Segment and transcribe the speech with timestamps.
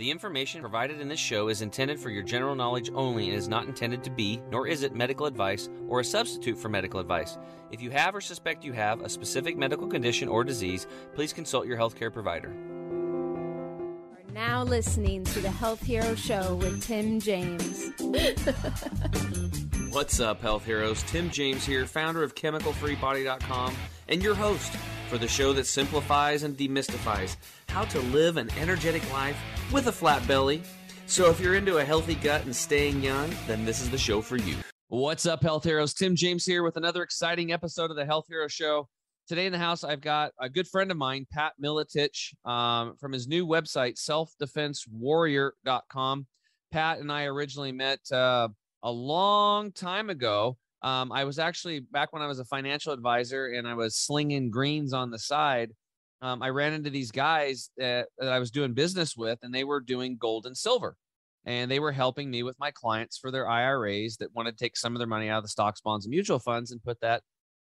[0.00, 3.48] The information provided in this show is intended for your general knowledge only and is
[3.48, 7.36] not intended to be, nor is it, medical advice or a substitute for medical advice.
[7.70, 11.66] If you have or suspect you have a specific medical condition or disease, please consult
[11.66, 12.48] your healthcare provider.
[12.48, 17.90] Are now listening to the Health Hero Show with Tim James.
[19.92, 21.02] What's up, health heroes?
[21.02, 23.76] Tim James here, founder of ChemicalFreeBody.com,
[24.08, 24.72] and your host
[25.10, 27.36] for the show that simplifies and demystifies
[27.68, 29.36] how to live an energetic life
[29.72, 30.62] with a flat belly.
[31.06, 34.20] So, if you're into a healthy gut and staying young, then this is the show
[34.20, 34.56] for you.
[34.88, 35.94] What's up, health heroes?
[35.94, 38.88] Tim James here with another exciting episode of the Health Hero Show.
[39.28, 43.12] Today in the house, I've got a good friend of mine, Pat Miletich, um, from
[43.12, 46.26] his new website, selfdefensewarrior.com.
[46.72, 48.48] Pat and I originally met uh,
[48.82, 50.56] a long time ago.
[50.82, 54.50] Um, I was actually back when I was a financial advisor and I was slinging
[54.50, 55.72] greens on the side.
[56.22, 59.64] Um, I ran into these guys that, that I was doing business with, and they
[59.64, 60.96] were doing gold and silver.
[61.46, 64.76] And they were helping me with my clients for their IRAs that wanted to take
[64.76, 67.22] some of their money out of the stocks, bonds, and mutual funds and put that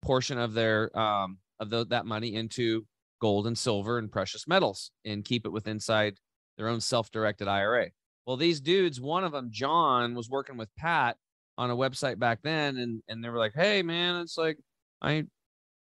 [0.02, 2.86] portion of their um, of the, that money into
[3.20, 6.16] gold and silver and precious metals and keep it with inside
[6.58, 7.88] their own self-directed IRA.
[8.26, 11.17] Well, these dudes, one of them, John, was working with Pat
[11.58, 14.58] on a website back then, and and they were like, "Hey, man, it's like
[15.02, 15.26] I,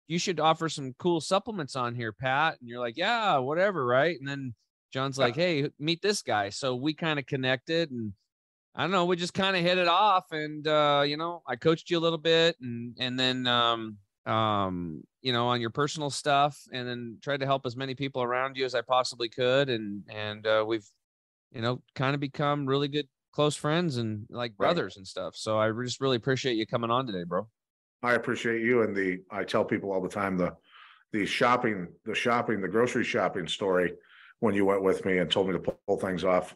[0.08, 4.18] you should offer some cool supplements on here, Pat." And you're like, "Yeah, whatever, right?"
[4.18, 4.54] And then
[4.92, 8.12] John's like, "Hey, meet this guy." So we kind of connected, and
[8.74, 11.56] I don't know, we just kind of hit it off, and uh, you know, I
[11.56, 16.10] coached you a little bit, and and then um um you know on your personal
[16.10, 19.68] stuff, and then tried to help as many people around you as I possibly could,
[19.68, 20.86] and and uh, we've
[21.52, 24.96] you know kind of become really good close friends and like brothers right.
[24.98, 25.36] and stuff.
[25.36, 27.48] So I just really appreciate you coming on today, bro.
[28.02, 30.54] I appreciate you and the I tell people all the time the
[31.12, 33.94] the shopping, the shopping, the grocery shopping story
[34.40, 36.54] when you went with me and told me to pull things off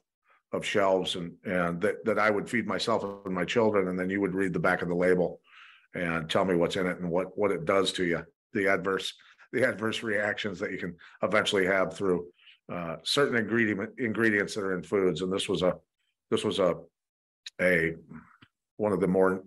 [0.52, 4.10] of shelves and and that, that I would feed myself and my children and then
[4.10, 5.40] you would read the back of the label
[5.94, 8.24] and tell me what's in it and what what it does to you.
[8.52, 9.14] The adverse
[9.52, 12.26] the adverse reactions that you can eventually have through
[12.72, 15.20] uh, certain ingredient ingredients that are in foods.
[15.20, 15.76] And this was a
[16.30, 16.76] this was a
[17.60, 17.94] a
[18.76, 19.42] one of the more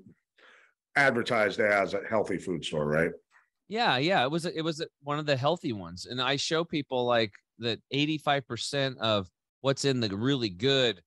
[0.96, 3.12] advertised as a healthy food store, right?
[3.68, 4.24] Yeah, yeah.
[4.24, 7.80] It was it was one of the healthy ones, and I show people like that.
[7.92, 9.28] Eighty five percent of
[9.62, 11.02] what's in the really good.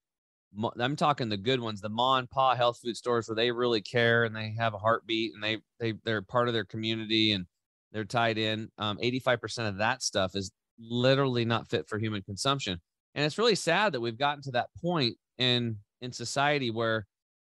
[0.81, 3.83] I'm talking the good ones, the Ma and Pa health food stores where they really
[3.83, 7.47] care and they have a heartbeat and they they they're part of their community and
[7.93, 8.71] they're tied in.
[8.79, 12.81] Um, 85% of that stuff is literally not fit for human consumption.
[13.15, 17.07] And it's really sad that we've gotten to that point in in society where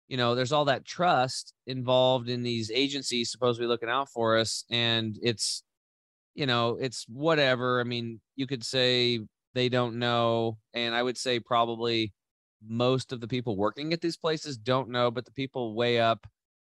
[0.07, 4.63] you know there's all that trust involved in these agencies supposedly looking out for us
[4.69, 5.63] and it's
[6.35, 7.79] you know it's whatever.
[7.79, 9.19] I mean you could say
[9.53, 12.13] they don't know and i would say probably
[12.67, 16.27] most of the people working at these places don't know but the people way up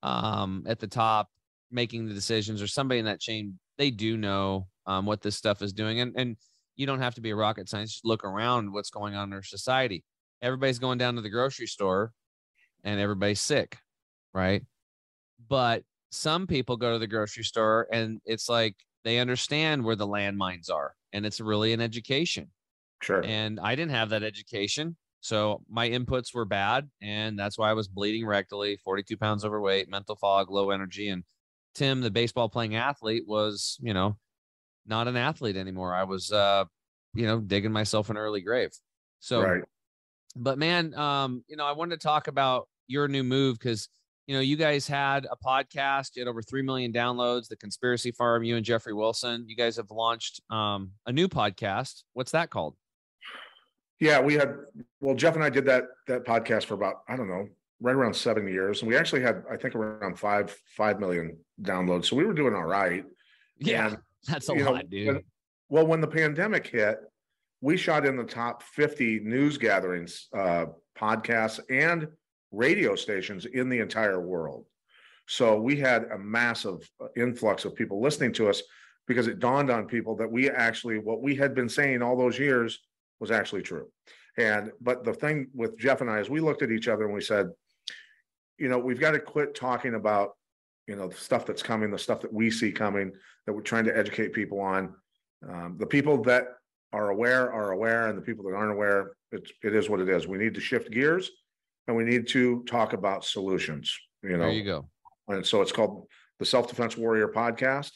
[0.02, 1.30] um, at the top
[1.70, 5.62] making the decisions or somebody in that chain they do know um, what this stuff
[5.62, 6.38] is doing and and
[6.76, 9.34] you don't have to be a rocket scientist just look around what's going on in
[9.34, 10.04] our society.
[10.42, 12.12] Everybody's going down to the grocery store
[12.84, 13.78] and everybody's sick,
[14.34, 14.64] right?
[15.48, 20.08] But some people go to the grocery store and it's like they understand where the
[20.08, 22.50] landmines are and it's really an education.
[23.02, 23.24] Sure.
[23.24, 24.96] And I didn't have that education.
[25.22, 26.90] So my inputs were bad.
[27.02, 31.10] And that's why I was bleeding rectally, 42 pounds overweight, mental fog, low energy.
[31.10, 31.24] And
[31.74, 34.18] Tim, the baseball playing athlete, was, you know,
[34.86, 35.96] not an athlete anymore.
[35.96, 36.66] I was, uh,
[37.14, 38.72] you know, digging myself an early grave.
[39.20, 39.64] So right
[40.36, 43.90] but man, um, you know, I wanted to talk about your new move because
[44.28, 47.48] you know you guys had a podcast, you had over three million downloads.
[47.48, 52.04] The Conspiracy Farm, you and Jeffrey Wilson, you guys have launched um, a new podcast.
[52.14, 52.76] What's that called?
[54.00, 54.56] Yeah, we had.
[55.00, 57.48] Well, Jeff and I did that that podcast for about I don't know,
[57.80, 62.06] right around seven years, and we actually had I think around five five million downloads.
[62.06, 63.06] So we were doing all right.
[63.58, 63.98] Yeah, and,
[64.28, 65.08] that's a lot, know, dude.
[65.08, 65.24] When,
[65.70, 67.00] well, when the pandemic hit,
[67.62, 70.66] we shot in the top 50 news gatherings, uh,
[70.98, 72.08] podcasts, and
[72.52, 74.66] radio stations in the entire world.
[75.28, 78.62] So we had a massive influx of people listening to us
[79.08, 82.38] because it dawned on people that we actually, what we had been saying all those
[82.38, 82.80] years
[83.20, 83.88] was actually true.
[84.38, 87.14] And, but the thing with Jeff and I is we looked at each other and
[87.14, 87.50] we said,
[88.58, 90.32] you know, we've got to quit talking about,
[90.88, 93.12] you know, the stuff that's coming, the stuff that we see coming,
[93.46, 94.94] that we're trying to educate people on.
[95.48, 96.46] Um, the people that
[96.94, 100.10] are aware are aware, and the people that aren't aware, it's it is what it
[100.10, 100.28] is.
[100.28, 101.32] We need to shift gears,
[101.88, 103.96] and we need to talk about solutions.
[104.24, 104.88] You know, there you go.
[105.28, 106.08] And so it's called
[106.40, 107.92] the Self Defense Warrior Podcast,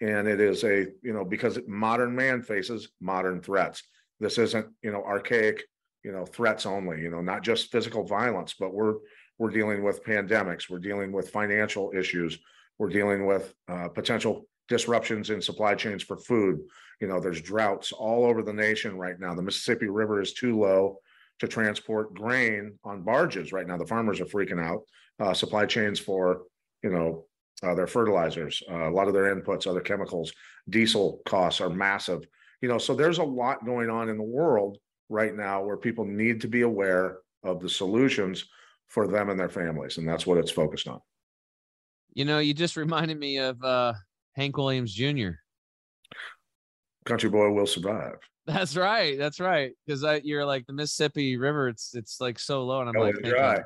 [0.00, 3.82] and it is a you know because modern man faces modern threats.
[4.20, 5.64] This isn't you know archaic
[6.04, 8.96] you know, threats only, you know, not just physical violence, but we're,
[9.38, 12.38] we're dealing with pandemics, we're dealing with financial issues,
[12.78, 16.60] we're dealing with uh, potential disruptions in supply chains for food.
[17.00, 19.34] You know, there's droughts all over the nation right now.
[19.34, 20.98] The Mississippi River is too low
[21.40, 23.76] to transport grain on barges right now.
[23.76, 24.82] The farmers are freaking out.
[25.20, 26.42] Uh, supply chains for,
[26.82, 27.26] you know,
[27.62, 30.32] uh, their fertilizers, uh, a lot of their inputs, other chemicals,
[30.68, 32.26] diesel costs are massive.
[32.60, 34.78] You know, so there's a lot going on in the world
[35.08, 38.44] right now where people need to be aware of the solutions
[38.88, 41.00] for them and their families, and that's what it's focused on.
[42.14, 43.92] You know, you just reminded me of uh,
[44.34, 45.30] Hank Williams Jr.
[47.04, 48.18] Country boy will survive.
[48.46, 49.18] That's right.
[49.18, 49.72] That's right.
[49.86, 51.68] Because you're like the Mississippi River.
[51.68, 53.62] It's it's like so low, and I'm Hell, like, dry.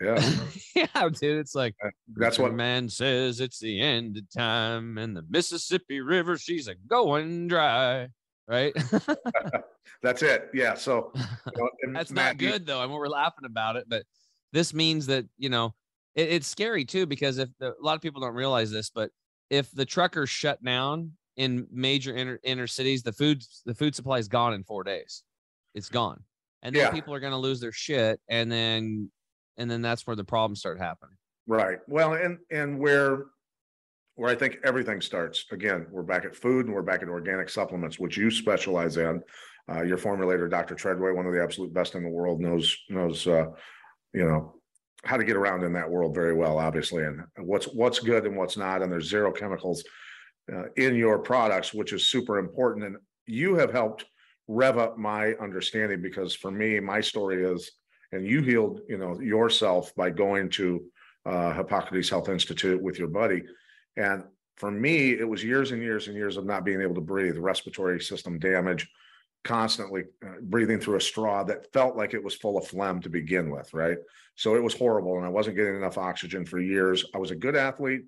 [0.00, 0.32] Yeah,
[0.74, 1.38] yeah, dude.
[1.38, 3.40] It's like uh, that's what man says.
[3.40, 8.08] It's the end of time, and the Mississippi River, she's a going dry.
[8.48, 8.74] Right.
[10.02, 10.50] that's it.
[10.52, 10.74] Yeah.
[10.74, 11.22] So you
[11.56, 12.80] know, That's Matt, not you- good though.
[12.80, 14.04] I mean, we're laughing about it, but
[14.52, 15.74] this means that you know
[16.14, 19.10] it, it's scary too because if the, a lot of people don't realize this, but
[19.50, 24.18] if the truckers shut down in major inner, inner cities, the food the food supply
[24.18, 25.22] is gone in four days.
[25.74, 26.22] It's gone,
[26.62, 26.90] and then Yeah.
[26.92, 29.10] people are going to lose their shit, and then
[29.56, 31.16] and then that's where the problems start happening.
[31.46, 31.78] Right.
[31.88, 33.26] Well, and and where
[34.16, 37.48] where I think everything starts again, we're back at food and we're back at organic
[37.48, 39.22] supplements, which you specialize in.
[39.66, 40.74] Uh, your formulator, Dr.
[40.74, 43.46] Treadway, one of the absolute best in the world, knows knows uh,
[44.12, 44.54] you know
[45.04, 48.36] how to get around in that world very well, obviously, and what's what's good and
[48.36, 48.82] what's not.
[48.82, 49.82] And there's zero chemicals
[50.52, 52.86] uh, in your products, which is super important.
[52.86, 52.96] And
[53.26, 54.04] you have helped
[54.48, 57.70] rev up my understanding because for me, my story is,
[58.12, 60.84] and you healed, you know, yourself by going to
[61.26, 63.42] uh, Hippocrates Health Institute with your buddy.
[63.96, 64.24] And
[64.56, 67.36] for me, it was years and years and years of not being able to breathe,
[67.38, 68.88] respiratory system damage,
[69.42, 73.08] constantly uh, breathing through a straw that felt like it was full of phlegm to
[73.08, 73.98] begin with, right?
[74.36, 75.16] So it was horrible.
[75.16, 77.04] And I wasn't getting enough oxygen for years.
[77.14, 78.02] I was a good athlete.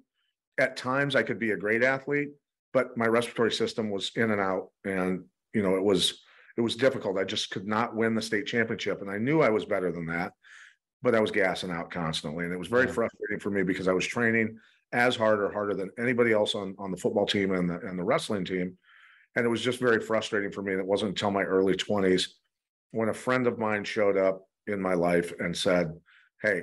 [0.58, 2.30] At times, I could be a great athlete,
[2.72, 4.70] but my respiratory system was in and out.
[4.84, 6.22] And, you know, it was,
[6.56, 7.18] it was difficult.
[7.18, 9.02] I just could not win the state championship.
[9.02, 10.32] And I knew I was better than that,
[11.02, 12.44] but I was gassing out constantly.
[12.44, 12.92] And it was very Yeah.
[12.92, 14.58] frustrating for me because I was training
[14.92, 17.98] as hard or harder than anybody else on, on the football team and the, and
[17.98, 18.78] the wrestling team.
[19.34, 20.72] And it was just very frustrating for me.
[20.72, 22.36] And it wasn't until my early twenties
[22.92, 25.92] when a friend of mine showed up in my life and said,
[26.40, 26.62] Hey,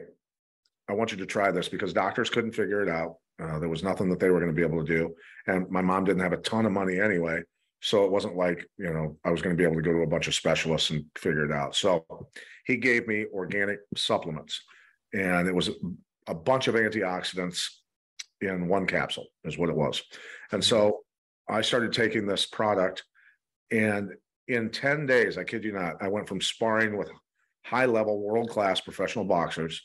[0.90, 3.18] I want you to try this because doctors couldn't figure it out.
[3.42, 5.14] Uh, there was nothing that they were going to be able to do.
[5.48, 7.42] And my mom didn't have a ton of money anyway.
[7.82, 10.04] So it wasn't like, you know, I was going to be able to go to
[10.04, 11.76] a bunch of specialists and figure it out.
[11.76, 12.06] So
[12.66, 14.62] he gave me organic supplements
[15.14, 15.70] and it was
[16.28, 17.68] a bunch of antioxidants
[18.40, 20.02] in one capsule is what it was.
[20.52, 21.00] And so
[21.50, 23.04] I started taking this product
[23.72, 24.12] and
[24.48, 27.10] in 10 days, I kid you not, I went from sparring with
[27.66, 29.82] high level world class professional boxers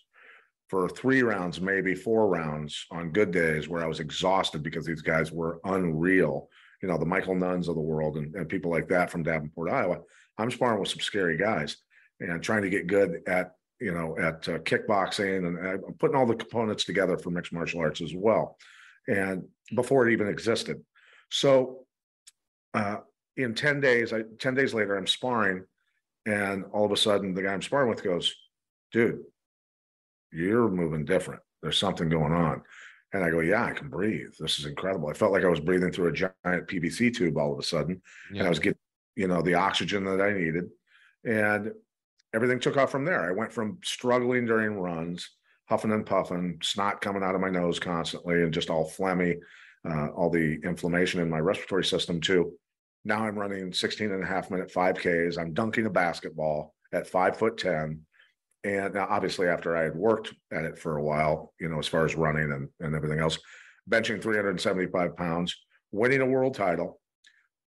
[0.69, 5.03] for three rounds, maybe four rounds on good days where I was exhausted because these
[5.03, 6.49] guys were unreal.
[6.83, 9.71] You know, the Michael Nunns of the world and, and people like that from Davenport,
[9.71, 10.01] Iowa.
[10.37, 11.79] I'm sparring with some scary guys
[12.21, 16.27] and trying to get good at, you know, at uh, kickboxing and I'm putting all
[16.27, 18.59] the components together for mixed martial arts as well.
[19.09, 19.45] And
[19.75, 20.85] before it even existed.
[21.31, 21.87] So
[22.75, 22.99] uh,
[23.37, 25.65] in 10 days, I 10 days later, I'm sparring,
[26.27, 28.35] and all of a sudden the guy I'm sparring with goes,
[28.93, 29.23] dude,
[30.33, 31.41] you're moving different.
[31.63, 32.63] There's something going on.
[33.13, 34.33] And I go, yeah, I can breathe.
[34.39, 35.09] This is incredible.
[35.09, 38.03] I felt like I was breathing through a giant PVC tube all of a sudden.
[38.39, 38.79] And I was getting,
[39.17, 40.65] you know, the oxygen that I needed.
[41.25, 41.73] And
[42.35, 43.29] everything took off from there.
[43.29, 45.31] I went from struggling during runs,
[45.69, 49.37] huffing and puffing, snot coming out of my nose constantly, and just all phlegmy,
[49.89, 52.53] uh, all the inflammation in my respiratory system too.
[53.05, 55.39] Now I'm running 16 and a half minute 5Ks.
[55.39, 58.01] I'm dunking a basketball at five foot 10.
[58.69, 62.05] And obviously, after I had worked at it for a while, you know, as far
[62.05, 63.39] as running and, and everything else,
[63.89, 65.57] benching 375 pounds,
[65.91, 67.01] winning a world title,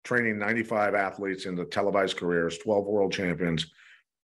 [0.04, 3.66] training 95 athletes into televised careers, 12 world champions.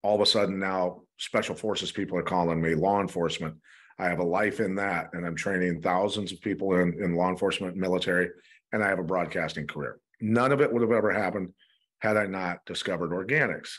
[0.03, 3.55] All of a sudden, now special forces people are calling me, law enforcement.
[3.97, 7.29] I have a life in that, and I'm training thousands of people in, in law
[7.29, 8.29] enforcement, military,
[8.71, 9.99] and I have a broadcasting career.
[10.21, 11.51] None of it would have ever happened
[11.99, 13.69] had I not discovered organics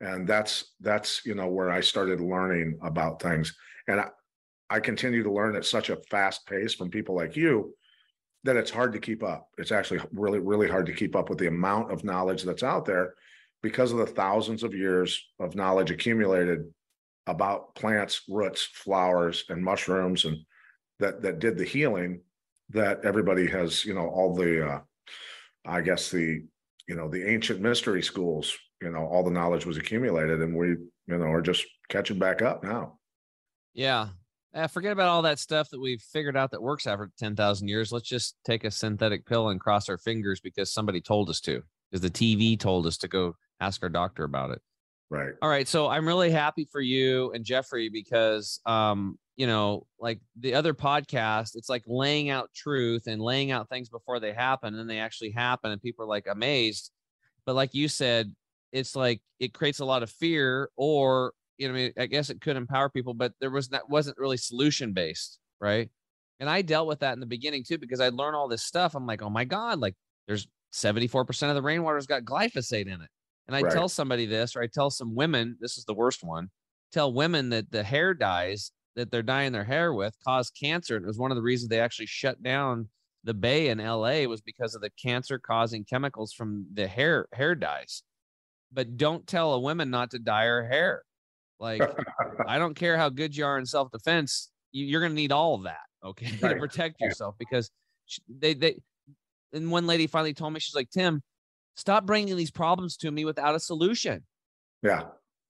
[0.00, 3.54] and that's that's you know where i started learning about things.
[3.86, 4.08] And I,
[4.70, 7.74] I continue to learn at such a fast pace from people like you
[8.44, 9.48] that it's hard to keep up.
[9.58, 12.84] It's actually really really hard to keep up with the amount of knowledge that's out
[12.84, 13.14] there
[13.62, 16.64] because of the thousands of years of knowledge accumulated
[17.26, 20.36] about plants roots flowers and mushrooms and
[20.98, 22.20] that that did the healing
[22.70, 24.80] that everybody has you know all the uh
[25.64, 26.42] i guess the
[26.86, 30.68] you know, the ancient mystery schools, you know, all the knowledge was accumulated and we,
[30.68, 32.98] you know, are just catching back up now.
[33.72, 34.08] Yeah.
[34.54, 37.90] Uh, forget about all that stuff that we've figured out that works after 10,000 years.
[37.90, 41.62] Let's just take a synthetic pill and cross our fingers because somebody told us to,
[41.90, 44.60] because the TV told us to go ask our doctor about it.
[45.10, 45.32] Right.
[45.42, 45.66] All right.
[45.66, 50.74] So I'm really happy for you and Jeffrey because, um, you know, like the other
[50.74, 54.86] podcast, it's like laying out truth and laying out things before they happen and then
[54.86, 56.92] they actually happen and people are like amazed.
[57.46, 58.32] But like you said,
[58.74, 62.28] it's like it creates a lot of fear or, you know, I, mean, I guess
[62.28, 65.38] it could empower people, but there was that wasn't really solution based.
[65.60, 65.88] Right.
[66.40, 68.96] And I dealt with that in the beginning too, because I learned all this stuff.
[68.96, 69.94] I'm like, oh my God, like
[70.26, 73.08] there's 74% of the rainwater's got glyphosate in it.
[73.46, 73.72] And I right.
[73.72, 76.50] tell somebody this, or I tell some women, this is the worst one,
[76.92, 80.96] tell women that the hair dyes that they're dyeing their hair with cause cancer.
[80.96, 82.88] And it was one of the reasons they actually shut down
[83.22, 87.54] the bay in LA was because of the cancer causing chemicals from the hair hair
[87.54, 88.02] dyes.
[88.74, 91.02] But don't tell a woman not to dye her hair.
[91.60, 91.80] Like
[92.48, 95.32] I don't care how good you are in self defense, you, are going to need
[95.32, 96.54] all of that, okay, right.
[96.54, 97.70] to protect yourself because
[98.28, 98.76] they they.
[99.52, 101.22] And one lady finally told me she's like Tim,
[101.76, 104.24] stop bringing these problems to me without a solution.
[104.82, 105.02] Yeah.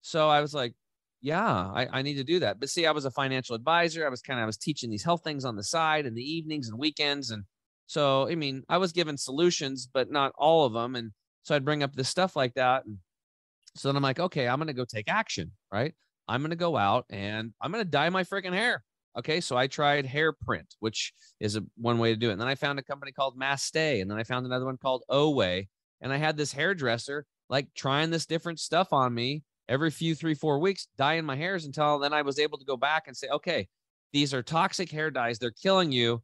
[0.02, 0.74] So I was like,
[1.22, 2.60] yeah, I, I need to do that.
[2.60, 4.06] But see, I was a financial advisor.
[4.06, 6.22] I was kind of I was teaching these health things on the side in the
[6.22, 7.30] evenings and weekends.
[7.30, 7.44] And
[7.86, 10.94] so I mean, I was given solutions, but not all of them.
[10.94, 11.12] And
[11.42, 12.84] so I'd bring up this stuff like that.
[12.84, 12.98] And
[13.74, 15.94] so then I'm like, okay, I'm gonna go take action, right?
[16.28, 18.82] I'm gonna go out and I'm gonna dye my freaking hair.
[19.16, 22.32] Okay, so I tried hair print, which is a one way to do it.
[22.32, 25.04] And then I found a company called Mastey, and then I found another one called
[25.10, 25.68] Oway.
[26.00, 30.34] And I had this hairdresser like trying this different stuff on me every few three,
[30.34, 33.28] four weeks, dyeing my hairs until then I was able to go back and say,
[33.28, 33.68] okay,
[34.12, 35.38] these are toxic hair dyes.
[35.38, 36.22] They're killing you.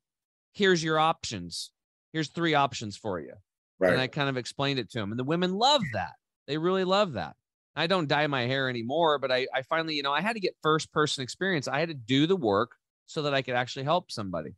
[0.53, 1.71] Here's your options.
[2.13, 3.33] Here's three options for you.
[3.79, 3.93] Right.
[3.93, 5.11] And I kind of explained it to them.
[5.13, 6.13] And the women love that.
[6.51, 7.37] They really love that.
[7.77, 10.41] I don't dye my hair anymore, but I, I finally, you know, I had to
[10.41, 11.69] get first person experience.
[11.69, 12.73] I had to do the work
[13.07, 14.57] so that I could actually help somebody.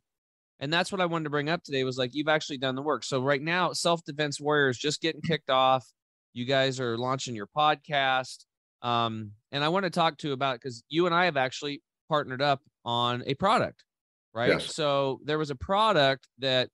[0.59, 2.81] And that's what I wanted to bring up today was like, you've actually done the
[2.81, 3.03] work.
[3.03, 5.85] So right now, Self Defense Warriors just getting kicked off.
[6.33, 8.45] You guys are launching your podcast.
[8.81, 11.83] Um, and I want to talk to you about because you and I have actually
[12.09, 13.83] partnered up on a product,
[14.33, 14.49] right?
[14.49, 14.73] Yes.
[14.73, 16.69] So there was a product that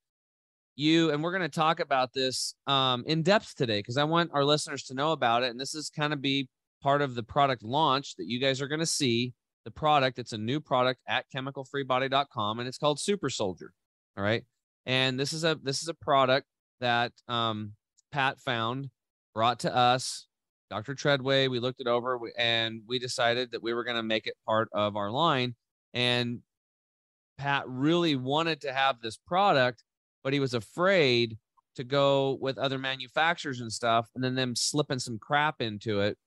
[0.79, 4.31] you and we're going to talk about this um, in depth today because I want
[4.33, 5.51] our listeners to know about it.
[5.51, 6.47] And this is kind of be
[6.81, 9.33] part of the product launch that you guys are going to see.
[9.65, 13.73] The product, it's a new product at chemicalfreebody.com and it's called Super Soldier.
[14.17, 14.43] All right.
[14.85, 16.47] And this is a this is a product
[16.79, 17.73] that um,
[18.11, 18.89] Pat found,
[19.35, 20.27] brought to us,
[20.69, 20.95] Dr.
[20.95, 21.49] Treadway.
[21.49, 24.69] We looked it over and we decided that we were going to make it part
[24.73, 25.55] of our line.
[25.93, 26.39] And
[27.37, 29.83] Pat really wanted to have this product,
[30.23, 31.37] but he was afraid
[31.75, 36.17] to go with other manufacturers and stuff and then them slipping some crap into it,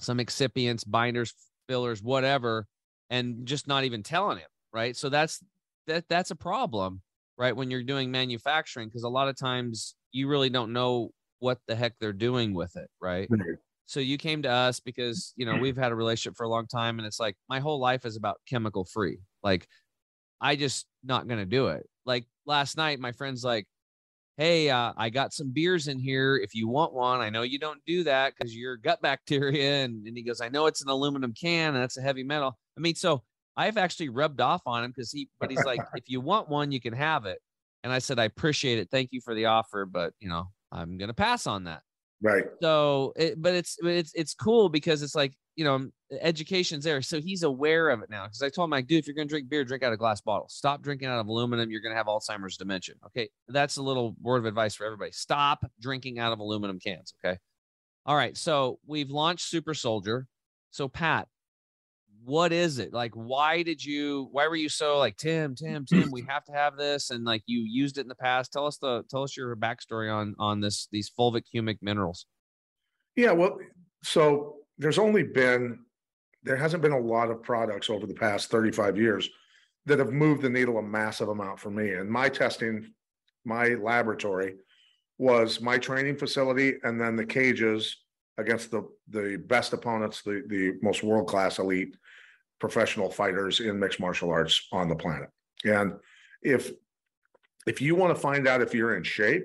[0.00, 1.34] some excipients, binders,
[1.68, 2.66] fillers, whatever,
[3.10, 4.48] and just not even telling him.
[4.72, 4.96] Right.
[4.96, 5.40] So that's
[5.86, 7.02] that that's a problem,
[7.38, 7.54] right?
[7.54, 11.76] When you're doing manufacturing, because a lot of times you really don't know what the
[11.76, 13.28] heck they're doing with it, right?
[13.86, 16.66] So you came to us because you know we've had a relationship for a long
[16.66, 19.18] time, and it's like my whole life is about chemical free.
[19.42, 19.68] Like
[20.40, 21.86] I just not gonna do it.
[22.04, 23.66] Like last night, my friend's like,
[24.36, 26.36] "Hey, uh, I got some beers in here.
[26.36, 30.06] If you want one, I know you don't do that because your gut bacteria." And,
[30.06, 32.80] and he goes, "I know it's an aluminum can and that's a heavy metal." I
[32.80, 33.22] mean, so
[33.56, 36.72] I've actually rubbed off on him because he, but he's like, "If you want one,
[36.72, 37.40] you can have it."
[37.82, 38.88] And I said, "I appreciate it.
[38.90, 41.82] Thank you for the offer, but you know, I'm gonna pass on that.
[42.22, 42.44] Right.
[42.62, 45.88] So, it, but it's it's it's cool because it's like you know
[46.20, 48.24] education's there, so he's aware of it now.
[48.26, 50.20] Because I told him like, dude, if you're gonna drink beer, drink out of glass
[50.20, 50.48] bottle.
[50.48, 51.70] Stop drinking out of aluminum.
[51.70, 52.96] You're gonna have Alzheimer's dementia.
[53.06, 55.12] Okay, that's a little word of advice for everybody.
[55.12, 57.14] Stop drinking out of aluminum cans.
[57.24, 57.38] Okay.
[58.06, 58.36] All right.
[58.36, 60.26] So we've launched Super Soldier.
[60.70, 61.28] So Pat,
[62.24, 66.10] what is it like why did you why were you so like tim tim tim
[66.10, 68.78] we have to have this and like you used it in the past tell us
[68.78, 72.26] the tell us your backstory on on this these fulvic humic minerals
[73.14, 73.58] yeah well
[74.02, 75.78] so there's only been
[76.44, 79.28] there hasn't been a lot of products over the past 35 years
[79.86, 82.92] that have moved the needle a massive amount for me and my testing
[83.44, 84.54] my laboratory
[85.18, 87.96] was my training facility and then the cages
[88.38, 91.96] against the the best opponents the the most world class elite
[92.64, 95.28] professional fighters in mixed martial arts on the planet.
[95.64, 95.94] And
[96.42, 96.72] if
[97.66, 99.44] if you want to find out if you're in shape,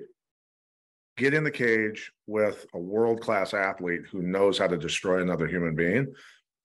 [1.18, 5.46] get in the cage with a world class athlete who knows how to destroy another
[5.46, 6.14] human being,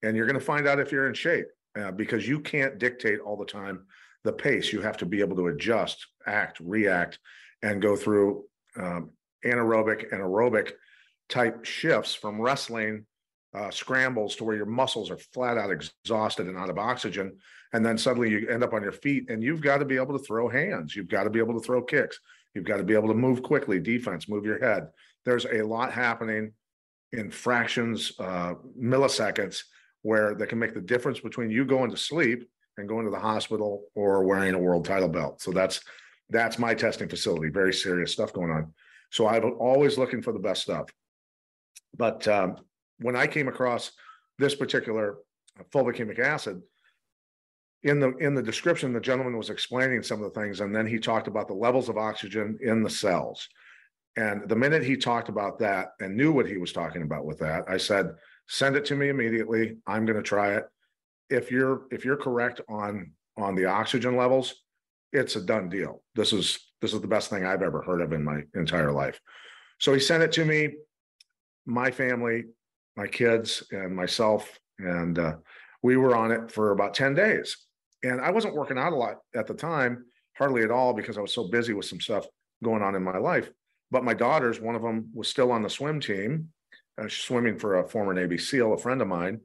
[0.06, 1.48] and you're going to find out if you're in shape
[1.80, 3.86] uh, because you can't dictate all the time
[4.24, 4.74] the pace.
[4.74, 7.20] You have to be able to adjust, act, react,
[7.62, 8.46] and go through
[8.78, 9.12] um,
[9.46, 10.72] anaerobic and aerobic
[11.30, 13.06] type shifts from wrestling
[13.54, 17.38] uh, scrambles to where your muscles are flat out exhausted and out of oxygen.
[17.72, 20.18] And then suddenly you end up on your feet and you've got to be able
[20.18, 20.96] to throw hands.
[20.96, 22.20] You've got to be able to throw kicks.
[22.54, 24.88] You've got to be able to move quickly, defense, move your head.
[25.24, 26.54] There's a lot happening
[27.12, 29.64] in fractions, uh, milliseconds,
[30.06, 32.48] where that can make the difference between you going to sleep
[32.78, 35.42] and going to the hospital or wearing a world title belt.
[35.42, 35.82] So that's
[36.30, 37.50] that's my testing facility.
[37.50, 38.72] Very serious stuff going on.
[39.12, 40.92] So I'm always looking for the best stuff.
[41.98, 42.58] But um,
[43.00, 43.94] when I came across
[44.38, 45.18] this particular
[45.74, 46.62] fulvic acid,
[47.82, 50.86] in the in the description, the gentleman was explaining some of the things, and then
[50.86, 53.50] he talked about the levels of oxygen in the cells.
[54.18, 57.40] And the minute he talked about that and knew what he was talking about with
[57.40, 58.12] that, I said,
[58.48, 59.78] "Send it to me immediately.
[59.88, 60.66] I'm going to try it.
[61.30, 64.64] If you're if you're correct on on the oxygen levels,
[65.12, 66.04] it's a done deal.
[66.16, 69.20] This is this is the best thing I've ever heard of in my entire life."
[69.80, 70.76] So he sent it to me.
[71.66, 72.46] My family,
[72.96, 75.36] my kids, and myself, and uh,
[75.82, 77.66] we were on it for about ten days
[78.06, 80.06] and I wasn't working out a lot at the time,
[80.38, 82.26] hardly at all, because I was so busy with some stuff
[82.64, 83.50] going on in my life.
[83.92, 86.50] But my daughters, one of them was still on the swim team,
[87.10, 89.40] swimming for a former Navy SEAL, a friend of mine.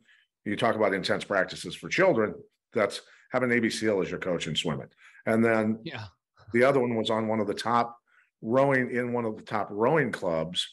[0.45, 2.35] You talk about intense practices for children.
[2.73, 3.03] That's
[3.33, 4.89] have a Navy SEAL as your coach in swimming.
[5.27, 6.05] And then yeah,
[6.53, 7.97] the other one was on one of the top
[8.43, 10.67] rowing in one of the top rowing clubs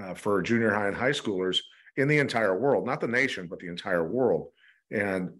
[0.00, 1.58] uh, for junior high and high schoolers
[1.96, 4.48] in the entire world, not the nation, but the entire world.
[4.90, 5.30] And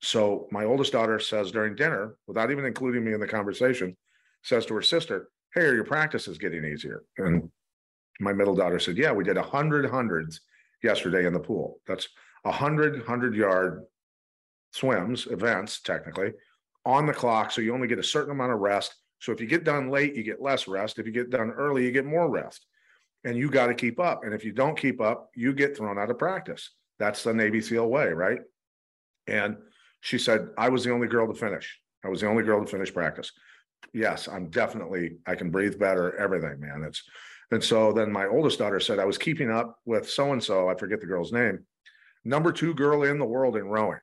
[0.00, 3.96] so my oldest daughter says during dinner, without even including me in the conversation,
[4.42, 7.04] says to her sister, Hey, are your practices getting easier?
[7.16, 7.50] And
[8.18, 10.40] my middle daughter said, Yeah, we did a hundred hundreds
[10.82, 11.80] yesterday in the pool.
[11.86, 12.08] That's
[12.44, 13.84] a hundred hundred yard
[14.72, 16.32] swims, events, technically,
[16.84, 17.50] on the clock.
[17.50, 18.94] So you only get a certain amount of rest.
[19.20, 20.98] So if you get done late, you get less rest.
[20.98, 22.66] If you get done early, you get more rest.
[23.24, 24.24] And you got to keep up.
[24.24, 26.70] And if you don't keep up, you get thrown out of practice.
[26.98, 28.40] That's the Navy SEAL way, right?
[29.26, 29.56] And
[30.00, 31.78] she said, I was the only girl to finish.
[32.04, 33.32] I was the only girl to finish practice.
[33.92, 36.84] Yes, I'm definitely, I can breathe better, everything, man.
[36.84, 37.02] It's,
[37.50, 40.68] and so then my oldest daughter said, I was keeping up with so and so,
[40.68, 41.64] I forget the girl's name,
[42.24, 44.00] number two girl in the world in rowing.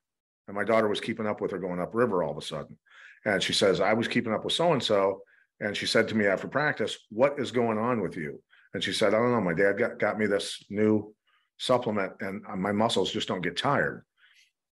[0.48, 2.78] And my daughter was keeping up with her going upriver all of a sudden.
[3.26, 5.22] And she says, I was keeping up with so and so.
[5.60, 8.42] And she said to me after practice, What is going on with you?
[8.74, 9.42] And she said, I don't know.
[9.42, 11.16] My dad got, got me this new
[11.58, 14.06] supplement and uh, my muscles just don't get tired.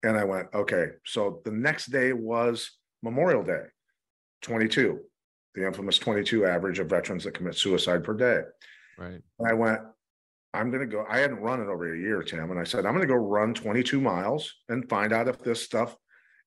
[0.04, 0.88] And I went, okay.
[1.06, 2.72] So the next day was
[3.04, 3.64] Memorial Day,
[4.42, 5.00] 22,
[5.56, 8.42] the infamous 22 average of veterans that commit suicide per day.
[8.98, 9.22] Right.
[9.40, 9.80] And I went,
[10.54, 11.06] I'm going to go.
[11.10, 12.52] I hadn't run it over a year, Tim.
[12.52, 15.62] And I said, I'm going to go run 22 miles and find out if this
[15.62, 15.96] stuff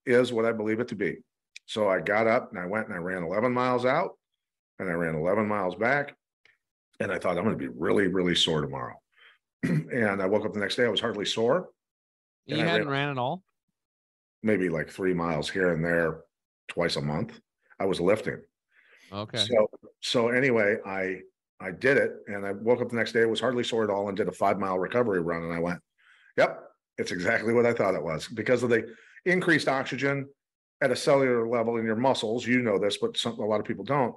[0.07, 1.17] is what I believe it to be.
[1.67, 4.13] So I got up and I went and I ran 11 miles out
[4.79, 6.15] and I ran 11 miles back.
[7.01, 8.95] And I thought, I'm going to be really, really sore tomorrow.
[9.63, 11.71] and I woke up the next day, I was hardly sore.
[12.47, 13.43] You hadn't ran, ran at all?
[14.43, 16.21] Maybe like three miles here and there
[16.69, 17.41] twice a month.
[17.81, 18.43] I was lifting.
[19.13, 19.39] Okay.
[19.39, 19.69] So
[20.01, 21.21] so anyway, I
[21.61, 23.91] I did it and I woke up the next day, it was hardly sore at
[23.91, 25.43] all, and did a five mile recovery run.
[25.43, 25.81] And I went,
[26.37, 26.63] Yep,
[26.99, 30.29] it's exactly what I thought it was because of the increased oxygen
[30.83, 32.47] at a cellular level in your muscles.
[32.47, 34.15] You know this, but some, a lot of people don't.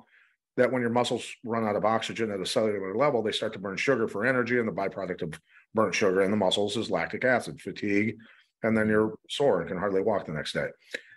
[0.58, 3.60] That when your muscles run out of oxygen at a cellular level, they start to
[3.60, 5.39] burn sugar for energy, and the byproduct of
[5.76, 8.17] burnt sugar in the muscles is lactic acid, fatigue,
[8.63, 10.67] and then you're sore and can hardly walk the next day.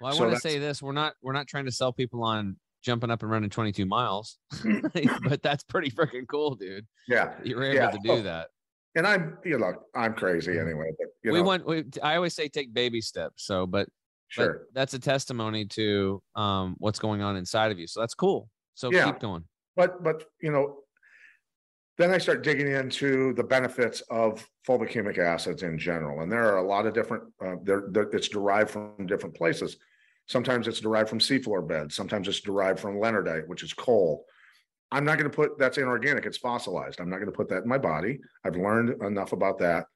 [0.01, 2.23] Well, I so want to say this: we're not we're not trying to sell people
[2.23, 4.39] on jumping up and running 22 miles,
[5.25, 6.87] but that's pretty freaking cool, dude.
[7.09, 7.91] Yeah, you were able yeah.
[7.91, 8.49] to do oh, that.
[8.97, 10.91] And I'm, you know, I'm crazy anyway.
[10.99, 11.45] But we know.
[11.45, 11.67] want.
[11.67, 13.45] We, I always say take baby steps.
[13.45, 13.89] So, but
[14.29, 17.87] sure, but that's a testimony to um what's going on inside of you.
[17.87, 18.49] So that's cool.
[18.75, 19.05] So yeah.
[19.05, 19.45] keep going.
[19.77, 20.79] But but you know,
[21.99, 26.45] then I start digging into the benefits of fulvic humic acids in general, and there
[26.53, 27.25] are a lot of different.
[27.45, 29.77] Uh, they're, they're, it's derived from different places.
[30.31, 31.97] Sometimes it's derived from seafloor beds.
[31.97, 34.27] Sometimes it's derived from leonardite, which is coal.
[34.93, 36.25] I'm not going to put that's inorganic.
[36.25, 37.01] It's fossilized.
[37.01, 38.21] I'm not going to put that in my body.
[38.45, 39.87] I've learned enough about that.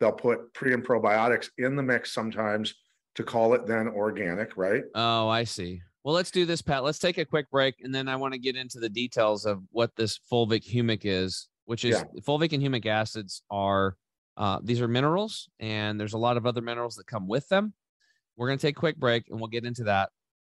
[0.00, 2.74] They'll put pre and probiotics in the mix sometimes
[3.14, 4.82] to call it then organic, right?
[4.96, 5.82] Oh, I see.
[6.02, 6.82] Well, let's do this, Pat.
[6.82, 9.62] Let's take a quick break, and then I want to get into the details of
[9.70, 12.20] what this fulvic humic is, which is yeah.
[12.22, 13.96] fulvic and humic acids are
[14.36, 17.72] uh, these are minerals, and there's a lot of other minerals that come with them.
[18.36, 20.10] We're going to take a quick break, and we'll get into that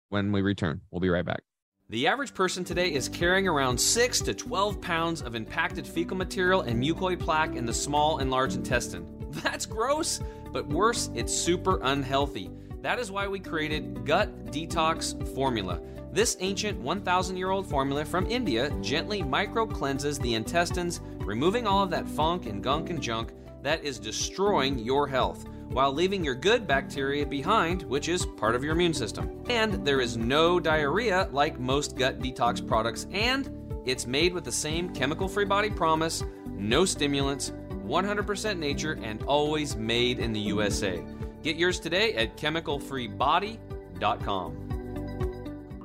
[0.09, 0.81] when we return.
[0.91, 1.43] We'll be right back.
[1.89, 6.61] The average person today is carrying around 6 to 12 pounds of impacted fecal material
[6.61, 9.07] and mucoid plaque in the small and large intestine.
[9.43, 10.19] That's gross,
[10.51, 12.51] but worse, it's super unhealthy.
[12.81, 15.81] That is why we created Gut Detox Formula.
[16.11, 21.83] This ancient 1,000 year old formula from India gently micro cleanses the intestines, removing all
[21.83, 26.35] of that funk and gunk and junk that is destroying your health while leaving your
[26.35, 29.43] good bacteria behind, which is part of your immune system.
[29.49, 33.49] And there is no diarrhea like most gut detox products, and
[33.85, 37.53] it's made with the same chemical free body promise, no stimulants,
[37.85, 41.03] 100% nature, and always made in the USA.
[41.43, 44.53] Get yours today at chemicalfreebody.com.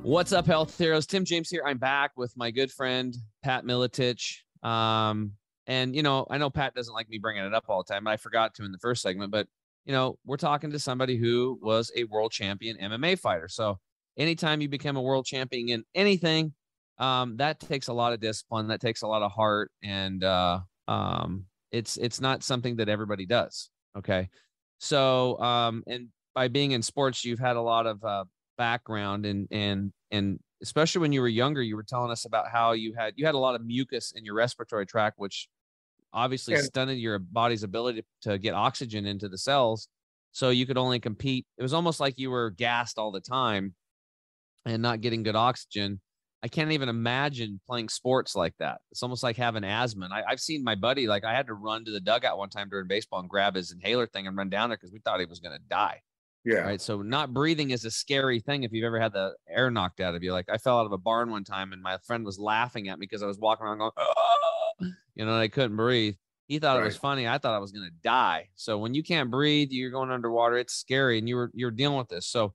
[0.01, 1.07] What's up, health heroes?
[1.07, 1.63] Tim James here.
[1.65, 4.41] I'm back with my good friend Pat Miletich.
[4.61, 5.31] Um,
[5.65, 8.07] and you know, I know Pat doesn't like me bringing it up all the time.
[8.07, 9.47] I forgot to in the first segment, but
[9.85, 13.47] you know, we're talking to somebody who was a world champion MMA fighter.
[13.47, 13.79] So
[14.17, 16.53] anytime you become a world champion in anything,
[16.97, 18.67] um, that takes a lot of discipline.
[18.67, 23.25] That takes a lot of heart, and uh, um, it's it's not something that everybody
[23.25, 23.69] does.
[23.97, 24.29] Okay,
[24.77, 28.23] so um, and by being in sports, you've had a lot of uh,
[28.57, 32.71] background and and and especially when you were younger you were telling us about how
[32.71, 35.47] you had you had a lot of mucus in your respiratory tract which
[36.15, 39.87] obviously stunted your body's ability to, get oxygen into the cells
[40.31, 43.73] so you could only compete it was almost like you were gassed all the time
[44.65, 45.99] and not getting good oxygen
[46.41, 50.23] i can't even imagine playing sports like that it's almost like having asthma and I,
[50.27, 52.87] i've seen my buddy like i had to run to the dugout one time during
[52.87, 55.39] baseball and grab his inhaler thing and run down there because we thought he was
[55.39, 56.01] going to die
[56.45, 56.59] yeah.
[56.59, 56.79] Right.
[56.79, 60.13] So not breathing is a scary thing if you've ever had the air knocked out
[60.13, 60.31] of you.
[60.31, 62.99] Like I fell out of a barn one time and my friend was laughing at
[62.99, 64.24] me because I was walking around going, oh!
[64.79, 66.15] You know, I couldn't breathe.
[66.47, 66.83] He thought right.
[66.83, 67.27] it was funny.
[67.27, 68.49] I thought I was going to die.
[68.55, 70.57] So when you can't breathe, you're going underwater.
[70.57, 72.27] It's scary, and you were you're dealing with this.
[72.27, 72.53] So,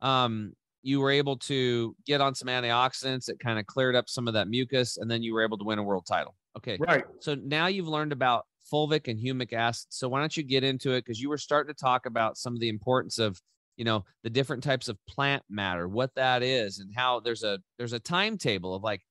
[0.00, 3.28] um, you were able to get on some antioxidants.
[3.28, 5.64] It kind of cleared up some of that mucus, and then you were able to
[5.64, 6.36] win a world title.
[6.56, 7.04] Okay, right.
[7.20, 9.86] So now you've learned about fulvic and humic acid.
[9.90, 11.04] So why don't you get into it?
[11.04, 13.40] Because you were starting to talk about some of the importance of
[13.76, 17.58] you know the different types of plant matter, what that is, and how there's a
[17.78, 19.02] there's a timetable of like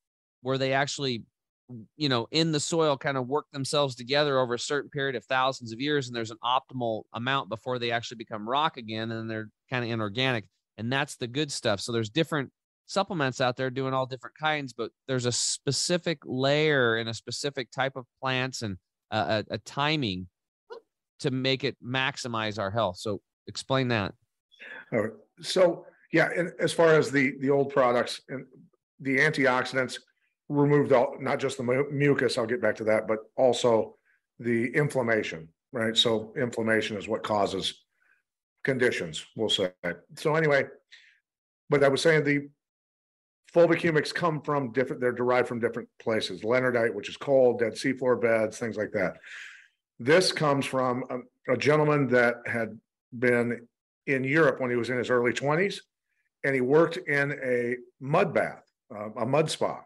[0.41, 1.23] where they actually
[1.97, 5.25] you know in the soil kind of work themselves together over a certain period of
[5.25, 9.29] thousands of years and there's an optimal amount before they actually become rock again and
[9.29, 10.45] they're kind of inorganic
[10.77, 12.49] and that's the good stuff so there's different
[12.87, 17.71] supplements out there doing all different kinds but there's a specific layer and a specific
[17.71, 18.77] type of plants and
[19.11, 20.27] a, a timing
[21.21, 22.97] to make it maximize our health.
[22.97, 24.13] So explain that.
[24.91, 25.11] All right.
[25.41, 28.45] So yeah, and as far as the the old products and
[28.99, 29.97] the antioxidants
[30.51, 33.95] removed all not just the mucus, I'll get back to that, but also
[34.39, 35.95] the inflammation, right?
[35.95, 37.83] So inflammation is what causes
[38.63, 39.71] conditions, we'll say.
[40.15, 40.65] So anyway,
[41.69, 42.49] but I was saying the
[43.53, 46.41] fulvic humics come from different, they're derived from different places.
[46.41, 49.17] Leonardite, which is cold, dead seafloor beds, things like that.
[49.99, 52.77] This comes from a, a gentleman that had
[53.17, 53.67] been
[54.07, 55.79] in Europe when he was in his early 20s,
[56.43, 59.81] and he worked in a mud bath, uh, a mud spa.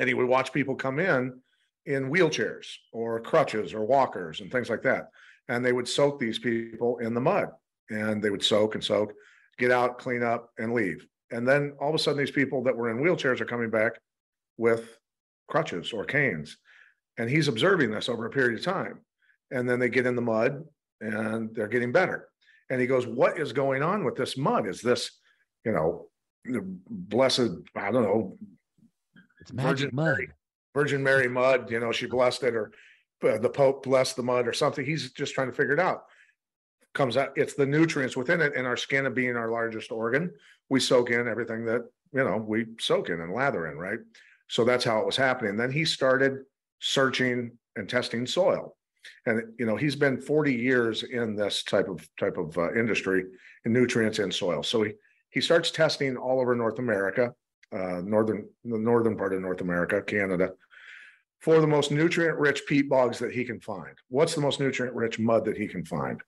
[0.00, 1.38] And he would watch people come in
[1.84, 5.10] in wheelchairs or crutches or walkers and things like that.
[5.48, 7.48] And they would soak these people in the mud
[7.90, 9.12] and they would soak and soak,
[9.58, 11.06] get out, clean up, and leave.
[11.30, 13.92] And then all of a sudden, these people that were in wheelchairs are coming back
[14.56, 14.98] with
[15.48, 16.56] crutches or canes.
[17.18, 19.00] And he's observing this over a period of time.
[19.50, 20.64] And then they get in the mud
[21.02, 22.28] and they're getting better.
[22.70, 24.66] And he goes, What is going on with this mud?
[24.66, 25.10] Is this,
[25.66, 26.06] you know,
[26.88, 28.38] blessed, I don't know,
[29.40, 30.04] it's magic Virgin mud.
[30.04, 30.28] Mary,
[30.74, 32.72] Virgin Mary mud, you know, she blessed it, or
[33.22, 34.84] uh, the Pope blessed the mud, or something.
[34.84, 36.04] He's just trying to figure it out.
[36.92, 40.32] Comes out it's the nutrients within it and our skin being our largest organ.
[40.68, 44.00] We soak in everything that you know we soak in and lather in right?
[44.48, 45.56] So that's how it was happening.
[45.56, 46.40] Then he started
[46.80, 48.76] searching and testing soil.
[49.24, 53.24] And you know he's been 40 years in this type of type of uh, industry
[53.64, 54.62] in nutrients in soil.
[54.64, 54.92] So he
[55.30, 57.32] he starts testing all over north america
[57.72, 60.50] uh, northern the northern part of north america canada
[61.40, 64.94] for the most nutrient rich peat bogs that he can find what's the most nutrient
[64.94, 66.20] rich mud that he can find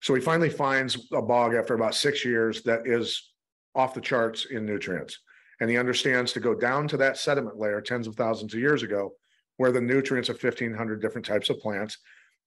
[0.00, 3.30] so he finally finds a bog after about six years that is
[3.74, 5.18] off the charts in nutrients.
[5.60, 8.82] And he understands to go down to that sediment layer tens of thousands of years
[8.82, 9.14] ago,
[9.56, 11.98] where the nutrients of 1,500 different types of plants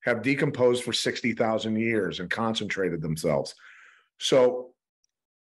[0.03, 3.53] have decomposed for 60,000 years and concentrated themselves.
[4.17, 4.70] So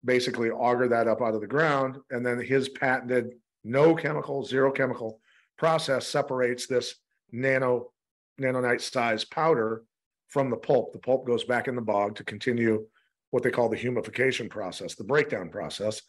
[0.06, 1.98] basically, auger that up out of the ground.
[2.12, 5.20] And then his patented no chemical, zero chemical
[5.58, 6.96] process separates this
[7.32, 7.92] nano
[8.40, 9.84] nanonite size powder
[10.28, 10.92] from the pulp.
[10.92, 12.86] The pulp goes back in the bog to continue
[13.32, 16.02] what they call the humification process, the breakdown process.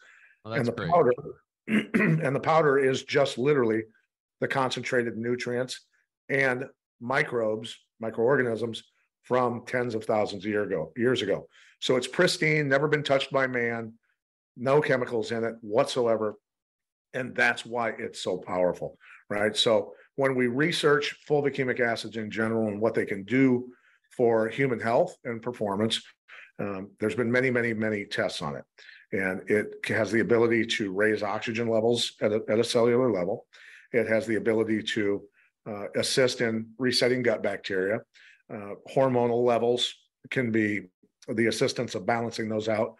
[0.45, 0.91] Well, and the great.
[0.91, 1.13] powder
[1.69, 3.85] and the powder is just literally
[4.41, 5.87] the concentrated nutrients
[6.29, 6.65] and
[7.01, 8.83] microbes, microorganisms
[9.25, 11.49] from tens of thousands of year ago, years ago.
[11.81, 13.95] So it's pristine, never been touched by man.
[14.57, 16.37] no chemicals in it whatsoever.
[17.13, 19.57] And that's why it's so powerful, right?
[19.57, 23.73] So when we research fulvic acids in general and what they can do
[24.17, 26.01] for human health and performance,
[26.59, 28.65] um, there's been many, many, many tests on it.
[29.13, 33.47] And it has the ability to raise oxygen levels at a, at a cellular level.
[33.93, 35.23] It has the ability to
[35.67, 38.01] uh, assist in resetting gut bacteria.
[38.53, 39.95] Uh, hormonal levels
[40.31, 40.83] can be
[41.29, 42.97] the assistance of balancing those out,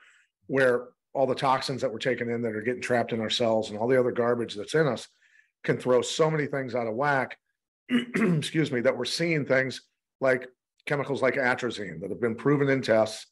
[0.47, 3.71] where all the toxins that we're taking in that are getting trapped in our cells
[3.71, 5.07] and all the other garbage that's in us
[5.63, 7.39] can throw so many things out of whack.
[8.17, 9.83] excuse me, that we're seeing things
[10.21, 10.49] like
[10.87, 13.27] chemicals like atrazine that have been proven in tests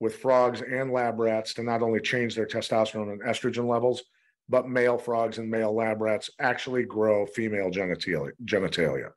[0.00, 4.02] with frogs and lab rats to not only change their testosterone and estrogen levels,
[4.48, 8.32] but male frogs and male lab rats actually grow female genitalia.
[8.44, 9.10] genitalia.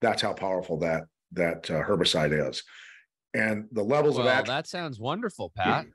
[0.00, 2.62] That's how powerful that that uh, herbicide is.
[3.34, 4.46] And the levels well, of atrazine.
[4.48, 5.86] that sounds wonderful, Pat.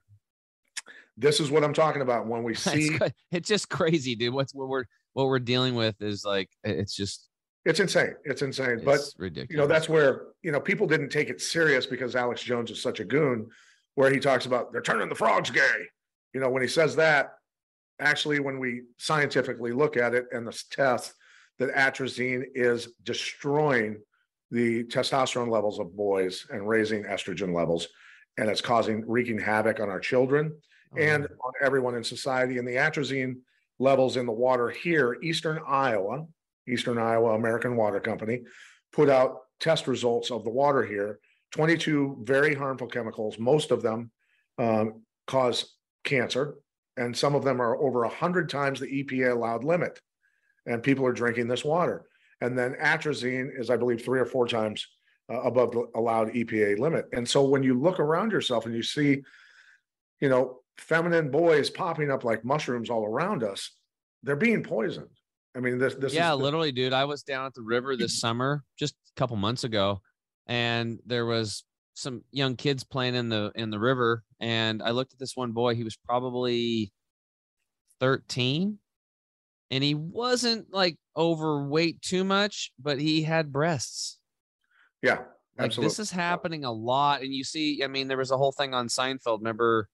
[1.17, 2.97] This is what I'm talking about when we see.
[3.31, 4.33] It's just crazy, dude.
[4.33, 7.29] What's what we're what we're dealing with is like it's just
[7.65, 8.15] it's insane.
[8.23, 8.79] It's insane.
[8.81, 9.51] it's but ridiculous.
[9.51, 12.81] you know that's where you know people didn't take it serious because Alex Jones is
[12.81, 13.47] such a goon,
[13.95, 15.85] where he talks about they're turning the frogs gay.
[16.33, 17.33] You know when he says that,
[17.99, 21.13] actually when we scientifically look at it and the test
[21.59, 23.97] that atrazine is destroying
[24.51, 27.87] the testosterone levels of boys and raising estrogen levels
[28.37, 30.55] and it's causing wreaking havoc on our children
[30.93, 32.57] oh, and on everyone in society.
[32.57, 33.37] And the atrazine
[33.79, 36.25] levels in the water here eastern iowa
[36.67, 38.41] eastern iowa american water company
[38.91, 41.19] put out test results of the water here.
[41.51, 44.11] 22 very harmful chemicals most of them
[44.57, 46.55] um, cause cancer
[46.95, 49.99] and some of them are over 100 times the epa allowed limit.
[50.65, 52.05] And people are drinking this water
[52.41, 54.85] and then atrazine is, I believe, three or four times
[55.31, 57.05] uh, above the allowed EPA limit.
[57.13, 59.21] And so when you look around yourself and you see,
[60.21, 63.71] you know, feminine boys popping up like mushrooms all around us,
[64.23, 65.09] they're being poisoned.
[65.55, 66.93] I mean, this, this yeah, is literally, dude.
[66.93, 70.01] I was down at the river this summer, just a couple months ago,
[70.45, 71.63] and there was
[71.95, 75.53] some young kids playing in the in the river, and I looked at this one
[75.53, 75.73] boy.
[75.73, 76.91] He was probably
[77.99, 78.77] thirteen,
[79.69, 84.19] and he wasn't like overweight too much, but he had breasts.
[85.01, 85.19] Yeah,
[85.57, 88.51] like this is happening a lot, and you see, I mean, there was a whole
[88.51, 89.39] thing on Seinfeld.
[89.39, 89.89] Remember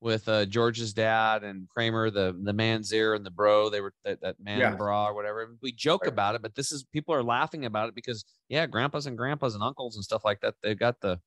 [0.00, 3.68] with uh, George's dad and Kramer, the the man's ear and the bro.
[3.68, 4.74] They were that, that man yeah.
[4.74, 5.56] bra or whatever.
[5.60, 6.12] We joke right.
[6.12, 9.54] about it, but this is people are laughing about it because yeah, grandpas and grandpas
[9.54, 10.54] and uncles and stuff like that.
[10.62, 11.20] They've got the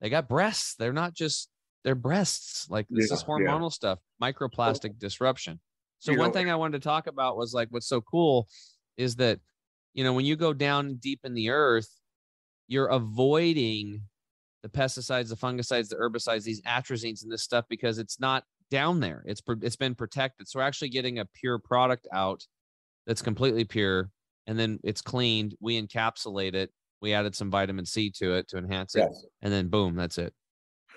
[0.00, 0.74] they got breasts.
[0.76, 1.48] They're not just
[1.84, 2.68] their breasts.
[2.68, 3.68] Like this yeah, is hormonal yeah.
[3.68, 5.60] stuff, microplastic disruption.
[5.98, 8.48] So one know, thing I wanted to talk about was like what's so cool
[8.96, 9.40] is that
[9.94, 11.88] you know when you go down deep in the earth,
[12.68, 14.02] you're avoiding
[14.62, 19.00] the pesticides, the fungicides, the herbicides, these atrazines and this stuff because it's not down
[19.00, 19.22] there.
[19.26, 20.48] It's it's been protected.
[20.48, 22.46] So we're actually getting a pure product out
[23.06, 24.10] that's completely pure,
[24.46, 25.54] and then it's cleaned.
[25.60, 26.70] We encapsulate it.
[27.00, 29.24] We added some vitamin C to it to enhance it, yes.
[29.42, 30.32] and then boom, that's it.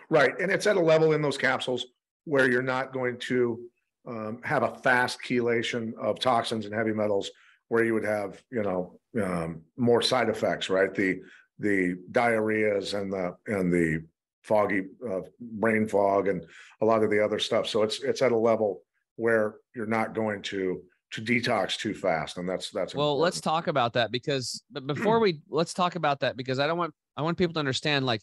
[0.10, 1.86] Right, and it's at a level in those capsules
[2.26, 3.60] where you're not going to
[4.08, 7.30] um, have a fast chelation of toxins and heavy metals
[7.68, 11.22] where you would have you know um, more side effects right the
[11.60, 14.04] the diarrheas and the and the
[14.42, 16.44] foggy uh, brain fog and
[16.82, 18.82] a lot of the other stuff so it's it's at a level
[19.16, 23.22] where you're not going to to detox too fast and that's that's well important.
[23.22, 26.78] let's talk about that because but before we let's talk about that because i don't
[26.78, 28.22] want i want people to understand like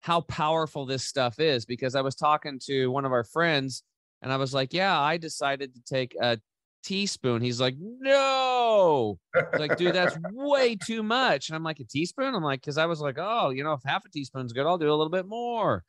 [0.00, 3.84] how powerful this stuff is because i was talking to one of our friends
[4.22, 6.38] and I was like, yeah, I decided to take a
[6.82, 7.42] teaspoon.
[7.42, 9.18] He's like, no.
[9.58, 11.48] like, dude, that's way too much.
[11.48, 12.34] And I'm like, a teaspoon?
[12.34, 14.78] I'm like, because I was like, oh, you know, if half a teaspoon's good, I'll
[14.78, 15.84] do a little bit more.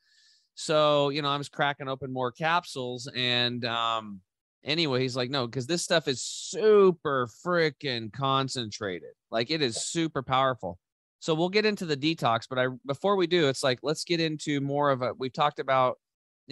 [0.56, 3.08] So, you know, I was cracking open more capsules.
[3.13, 4.22] And um,
[4.63, 9.12] anyway, he's like, no, because this stuff is super freaking concentrated.
[9.30, 10.78] Like it is super powerful.
[11.20, 14.20] So we'll get into the detox, but I before we do, it's like let's get
[14.20, 16.00] into more of a we've talked about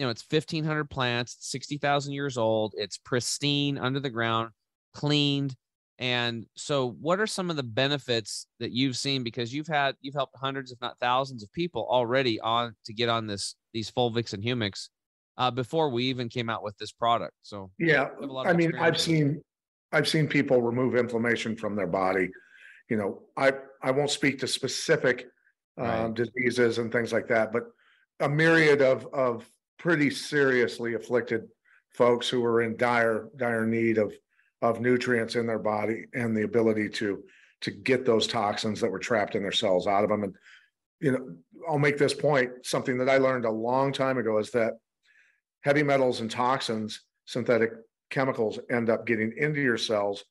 [0.00, 2.72] you know, it's 1,500 plants, 60,000 years old.
[2.78, 4.48] It's pristine under the ground,
[4.94, 5.54] cleaned.
[5.98, 9.22] And so, what are some of the benefits that you've seen?
[9.22, 13.10] Because you've had, you've helped hundreds, if not thousands, of people already on to get
[13.10, 14.88] on this these Fulvics and Humics
[15.36, 17.34] uh, before we even came out with this product.
[17.42, 18.08] So, yeah,
[18.46, 19.42] I mean, I've seen,
[19.92, 22.30] I've seen people remove inflammation from their body.
[22.88, 25.26] You know, I I won't speak to specific
[25.76, 26.14] um, right.
[26.14, 27.64] diseases and things like that, but
[28.20, 29.46] a myriad of of
[29.80, 31.48] pretty seriously afflicted
[31.90, 34.12] folks who are in dire dire need of
[34.62, 37.24] of nutrients in their body and the ability to
[37.60, 40.34] to get those toxins that were trapped in their cells out of them and
[41.00, 41.34] you know
[41.68, 44.74] i'll make this point something that i learned a long time ago is that
[45.62, 47.72] heavy metals and toxins synthetic
[48.10, 50.24] chemicals end up getting into your cells,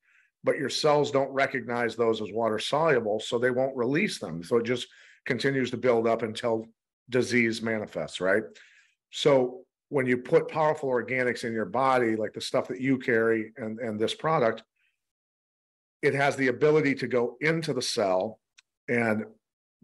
[0.44, 4.44] but your cells don't recognize those as water soluble, so they won't release them.
[4.44, 4.88] So it just
[5.26, 6.66] continues to build up until
[7.10, 8.44] disease manifests, right?
[9.12, 13.54] So when you put powerful organics in your body, like the stuff that you carry
[13.58, 14.64] and, and this product,
[16.02, 18.40] it has the ability to go into the cell
[18.88, 19.26] and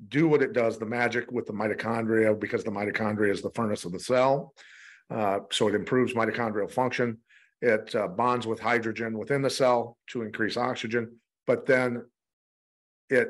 [0.09, 3.85] do what it does, the magic with the mitochondria, because the mitochondria is the furnace
[3.85, 4.53] of the cell.
[5.09, 7.17] Uh, so it improves mitochondrial function.
[7.61, 12.05] It uh, bonds with hydrogen within the cell to increase oxygen, but then
[13.09, 13.29] it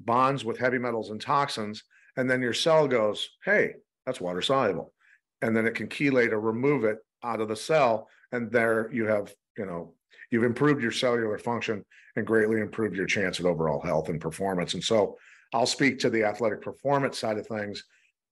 [0.00, 1.82] bonds with heavy metals and toxins.
[2.16, 3.74] And then your cell goes, hey,
[4.10, 4.92] that's water soluble.
[5.40, 8.08] And then it can chelate or remove it out of the cell.
[8.32, 9.94] And there you have, you know,
[10.32, 11.84] you've improved your cellular function
[12.16, 14.74] and greatly improved your chance at overall health and performance.
[14.74, 15.16] And so
[15.54, 17.84] I'll speak to the athletic performance side of things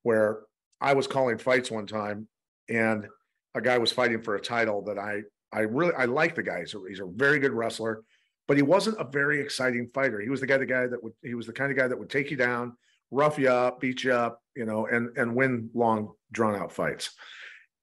[0.03, 0.41] where
[0.81, 2.27] I was calling fights one time
[2.69, 3.07] and
[3.55, 6.61] a guy was fighting for a title that I I really I like the guy.
[6.61, 8.03] He's a, he's a very good wrestler,
[8.49, 10.21] but he wasn't a very exciting fighter.
[10.21, 11.99] He was the guy the guy that would he was the kind of guy that
[11.99, 12.77] would take you down,
[13.11, 17.11] rough you up, beat you up, you know, and and win long drawn out fights.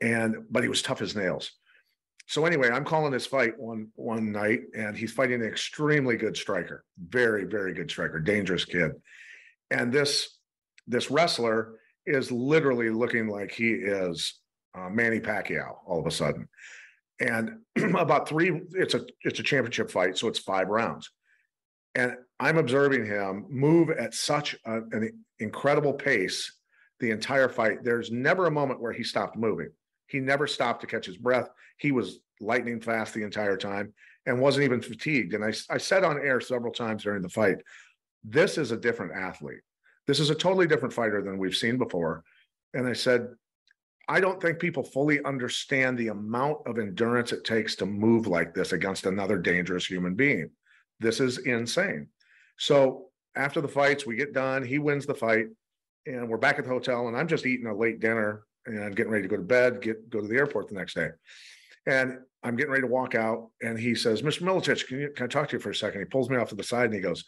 [0.02, 1.52] And but he was tough as nails.
[2.28, 6.36] So anyway, I'm calling this fight one one night, and he's fighting an extremely good
[6.36, 8.92] striker, very very good striker, dangerous kid.
[9.72, 10.38] And this
[10.88, 14.40] this wrestler is literally looking like he is
[14.78, 16.48] uh, Manny Pacquiao all of a sudden.
[17.20, 17.60] And
[17.96, 21.10] about three, it's a it's a championship fight, so it's five rounds.
[21.96, 26.52] And I'm observing him move at such a, an incredible pace
[27.00, 27.84] the entire fight.
[27.84, 29.70] There's never a moment where he stopped moving.
[30.08, 31.50] He never stopped to catch his breath.
[31.78, 33.94] He was lightning fast the entire time
[34.26, 35.34] and wasn't even fatigued.
[35.34, 37.58] And I, I said on air several times during the fight,
[38.24, 39.62] this is a different athlete.
[40.08, 42.24] This is a totally different fighter than we've seen before.
[42.74, 43.30] And I said,
[44.08, 48.54] I don't think people fully understand the amount of endurance it takes to move like
[48.54, 50.52] this against another dangerous human being.
[51.00, 52.08] This is insane.
[52.58, 54.64] So after the fights, we get done.
[54.64, 55.48] He wins the fight,
[56.06, 57.08] and we're back at the hotel.
[57.08, 60.10] And I'm just eating a late dinner and getting ready to go to bed, get
[60.10, 61.10] go to the airport the next day.
[61.86, 64.42] And I'm getting ready to walk out, and he says, "Mr.
[64.42, 66.02] Miletich, can you can I talk to you for a second?
[66.02, 67.24] He pulls me off to the side and he goes,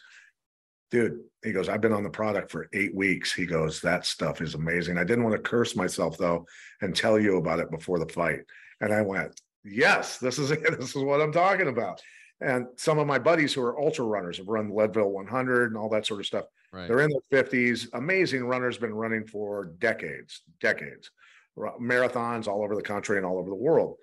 [0.90, 3.32] dude, he goes, I've been on the product for eight weeks.
[3.32, 4.96] He goes, that stuff is amazing.
[4.96, 6.46] I didn't want to curse myself though
[6.80, 8.40] and tell you about it before the fight.
[8.80, 10.62] And I went, yes, this is it.
[10.78, 12.00] This is what I'm talking about.
[12.40, 15.88] And some of my buddies who are ultra runners have run Leadville 100 and all
[15.88, 16.44] that sort of stuff.
[16.72, 16.86] Right.
[16.86, 17.88] They're in their 50s.
[17.94, 21.10] Amazing runners, been running for decades, decades,
[21.58, 23.96] marathons all over the country and all over the world.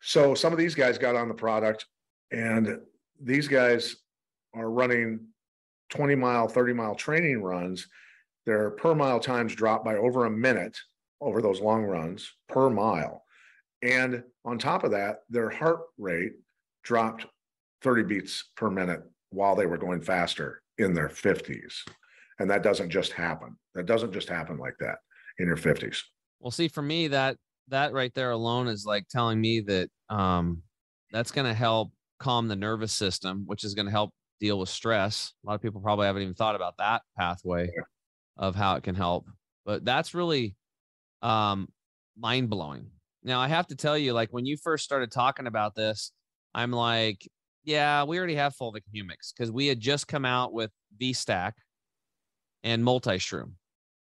[0.00, 1.86] So some of these guys got on the product,
[2.30, 2.78] and
[3.20, 3.96] these guys
[4.54, 5.26] are running
[5.90, 7.88] 20 mile, 30 mile training runs,
[8.46, 10.78] their per mile times drop by over a minute
[11.20, 13.24] over those long runs per mile.
[13.82, 16.32] And on top of that, their heart rate
[16.82, 17.26] dropped
[17.82, 21.74] 30 beats per minute while they were going faster in their 50s.
[22.38, 23.56] And that doesn't just happen.
[23.74, 24.98] That doesn't just happen like that
[25.38, 25.98] in your 50s.
[26.40, 27.36] Well, see, for me, that
[27.68, 30.62] that right there alone is like telling me that um
[31.12, 34.68] that's going to help calm the nervous system, which is going to help deal with
[34.68, 35.32] stress.
[35.44, 37.82] A lot of people probably haven't even thought about that pathway yeah.
[38.36, 39.26] of how it can help.
[39.64, 40.54] But that's really
[41.22, 41.68] um,
[42.18, 42.90] mind blowing.
[43.22, 46.12] Now, I have to tell you, like when you first started talking about this,
[46.54, 47.28] I'm like,
[47.64, 51.56] yeah, we already have fulvic humics because we had just come out with V Stack
[52.62, 53.52] and multi shroom.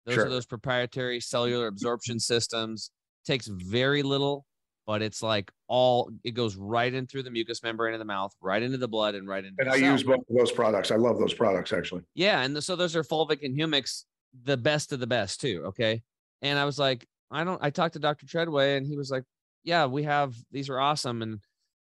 [0.06, 0.26] Those sure.
[0.26, 2.90] are those proprietary cellular absorption systems.
[3.24, 4.44] Takes very little
[4.86, 8.32] but it's like all it goes right in through the mucous membrane of the mouth,
[8.40, 9.56] right into the blood, and right into.
[9.58, 10.90] And I use both of those products.
[10.90, 12.02] I love those products actually.
[12.14, 14.04] Yeah, and the, so those are fulvic and humics,
[14.44, 15.64] the best of the best too.
[15.68, 16.02] Okay,
[16.42, 17.58] and I was like, I don't.
[17.62, 18.26] I talked to Dr.
[18.26, 19.24] Treadway, and he was like,
[19.62, 21.38] Yeah, we have these are awesome, and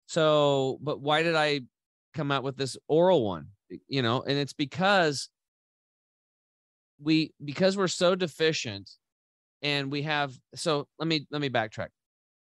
[0.09, 1.61] so, but why did I
[2.15, 3.49] come out with this oral one?
[3.87, 5.29] You know, and it's because
[6.99, 8.89] we because we're so deficient
[9.61, 11.89] and we have so let me let me backtrack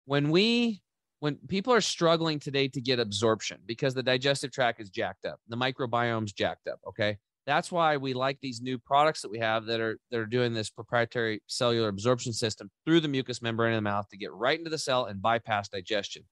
[0.05, 0.83] when we
[1.21, 5.39] when people are struggling today to get absorption because the digestive tract is jacked up,
[5.47, 6.79] the microbiome's jacked up.
[6.87, 7.17] Okay.
[7.47, 10.53] That's why we like these new products that we have that are that are doing
[10.53, 14.59] this proprietary cellular absorption system through the mucous membrane of the mouth to get right
[14.59, 16.23] into the cell and bypass digestion.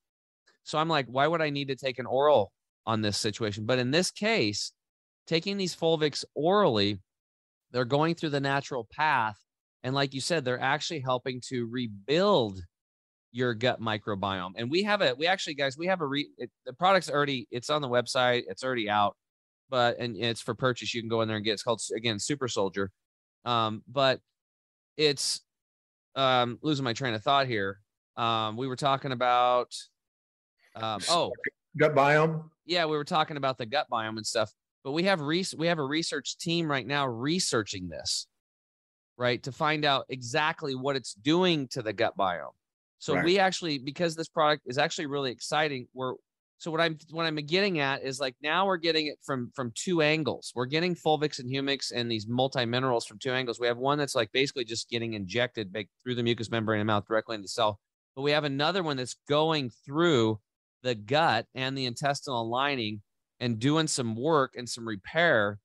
[0.63, 2.51] So I'm like, why would I need to take an oral
[2.85, 3.65] on this situation?
[3.65, 4.71] But in this case,
[5.27, 6.99] taking these fulvics orally,
[7.71, 9.37] they're going through the natural path.
[9.83, 12.61] And like you said, they're actually helping to rebuild
[13.31, 14.51] your gut microbiome.
[14.55, 17.47] And we have a, we actually, guys, we have a re, it, the product's already,
[17.51, 19.17] it's on the website, it's already out,
[19.69, 20.93] but, and it's for purchase.
[20.93, 22.91] You can go in there and get, it's called, again, Super Soldier.
[23.43, 24.21] Um, but
[24.95, 25.41] it's,
[26.15, 27.79] um, losing my train of thought here.
[28.15, 29.73] Um, we were talking about.
[30.75, 31.31] Um, oh,
[31.77, 32.49] Gut biome.
[32.65, 34.51] yeah, we were talking about the gut biome and stuff.
[34.83, 38.27] But we have re- we have a research team right now researching this,
[39.17, 42.51] right, to find out exactly what it's doing to the gut biome.
[42.99, 43.23] So Right.
[43.25, 46.15] we actually, because this product is actually really exciting, we're
[46.57, 49.71] so what I'm what I'm getting at is like now we're getting it from from
[49.75, 50.51] two angles.
[50.55, 53.59] We're getting fulvics and humics and these multi minerals from two angles.
[53.59, 57.05] We have one that's like basically just getting injected through the mucous membrane and mouth
[57.07, 57.79] directly into the cell,
[58.15, 60.39] but we have another one that's going through
[60.83, 63.01] the gut and the intestinal lining
[63.39, 65.59] and doing some work and some repair,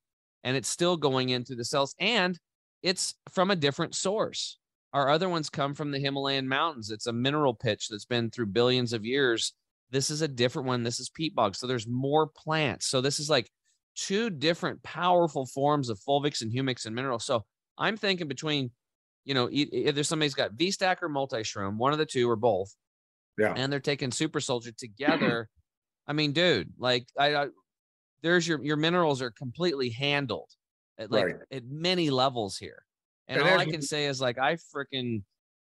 [0.45, 2.39] and it's still going in through the cells and
[2.83, 4.59] it's from a different source.
[4.93, 6.91] Our other ones come from the Himalayan mountains.
[6.91, 9.53] It's a mineral pitch that's been through billions of years.
[9.91, 10.83] This is a different one.
[10.83, 11.57] This is peat bog.
[11.57, 12.87] So there's more plants.
[12.87, 13.51] So this is like
[13.97, 17.25] two different powerful forms of fulvics and humics and minerals.
[17.25, 17.45] So
[17.77, 18.71] I'm thinking between,
[19.25, 22.37] you know, either somebody's got V stack or multi shroom, one of the two or
[22.37, 22.75] both,
[23.39, 23.55] Yeah.
[23.57, 25.49] and they're taking super soldier together.
[26.07, 27.47] I mean, dude, like I, I
[28.23, 30.51] there's your your minerals are completely handled
[30.99, 31.37] at like Right.
[31.53, 32.83] at many levels here.
[33.29, 35.23] And, And all I can say is like I freaking,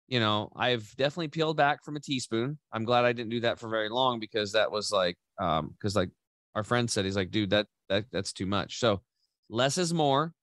[0.09, 2.59] you know, I've definitely peeled back from a teaspoon.
[2.73, 5.97] I'm glad I didn't do that for very long because that was like um because
[5.97, 6.11] like
[6.55, 8.79] our friend said he's like, dude, that that that's too much.
[8.81, 9.01] So
[9.49, 10.35] less is more.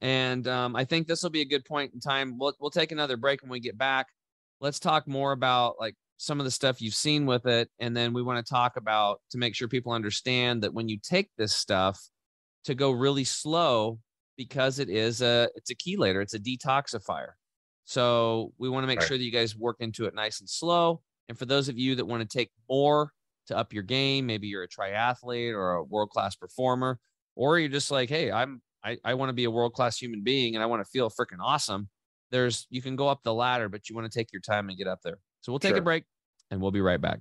[0.00, 2.38] And um, I think this will be a good point in time.
[2.38, 4.06] We'll we'll take another break when we get back.
[4.60, 8.12] Let's talk more about like some of the stuff you've seen with it, and then
[8.14, 11.54] we want to talk about to make sure people understand that when you take this
[11.54, 12.10] stuff
[12.64, 14.00] to go really slow
[14.36, 17.32] because it is a it's a chelator, it's a detoxifier.
[17.84, 19.02] So we want to make Right.
[19.02, 21.02] sure that you guys work into it nice and slow.
[21.28, 23.12] And for those of you that want to take more
[23.46, 27.00] to up your game, maybe you're a triathlete or a world class performer,
[27.34, 30.22] or you're just like, hey, I'm I, I want to be a world class human
[30.22, 31.88] being and I want to feel freaking awesome.
[32.30, 34.76] There's you can go up the ladder, but you want to take your time and
[34.78, 35.18] get up there.
[35.48, 36.04] So we'll take a break
[36.50, 37.20] and we'll be right back.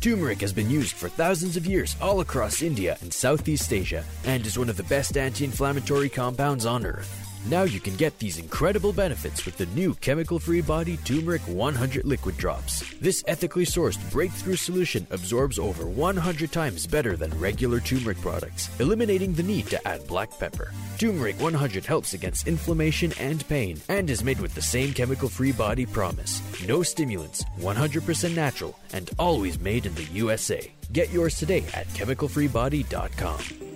[0.00, 4.46] Turmeric has been used for thousands of years all across India and Southeast Asia and
[4.46, 7.29] is one of the best anti inflammatory compounds on earth.
[7.46, 12.04] Now you can get these incredible benefits with the new chemical free body Turmeric 100
[12.04, 12.84] liquid drops.
[13.00, 19.32] This ethically sourced breakthrough solution absorbs over 100 times better than regular turmeric products, eliminating
[19.32, 20.70] the need to add black pepper.
[20.98, 25.52] Turmeric 100 helps against inflammation and pain and is made with the same chemical free
[25.52, 26.42] body promise.
[26.66, 30.70] No stimulants, 100% natural, and always made in the USA.
[30.92, 33.69] Get yours today at chemicalfreebody.com.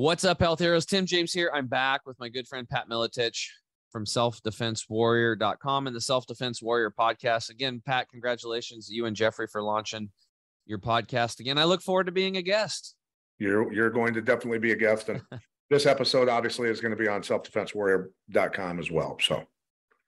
[0.00, 0.86] What's up, health heroes?
[0.86, 1.50] Tim James here.
[1.52, 3.48] I'm back with my good friend Pat Miletich
[3.92, 7.50] from selfdefensewarrior.com and the Self Defense Warrior podcast.
[7.50, 10.08] Again, Pat, congratulations to you and Jeffrey for launching
[10.64, 11.58] your podcast again.
[11.58, 12.96] I look forward to being a guest.
[13.38, 15.20] You're you're going to definitely be a guest, and
[15.68, 19.18] this episode obviously is going to be on selfdefensewarrior.com as well.
[19.20, 19.44] So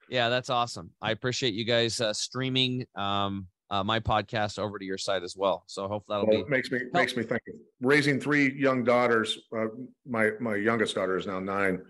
[0.08, 0.92] Yeah, that's awesome.
[1.02, 5.34] I appreciate you guys uh, streaming um, uh, my podcast over to your site as
[5.34, 5.64] well.
[5.66, 7.40] So hopefully that'll well, be makes me makes me think.
[7.80, 9.38] Raising three young daughters.
[9.56, 9.68] Uh,
[10.06, 11.80] my my youngest daughter is now nine,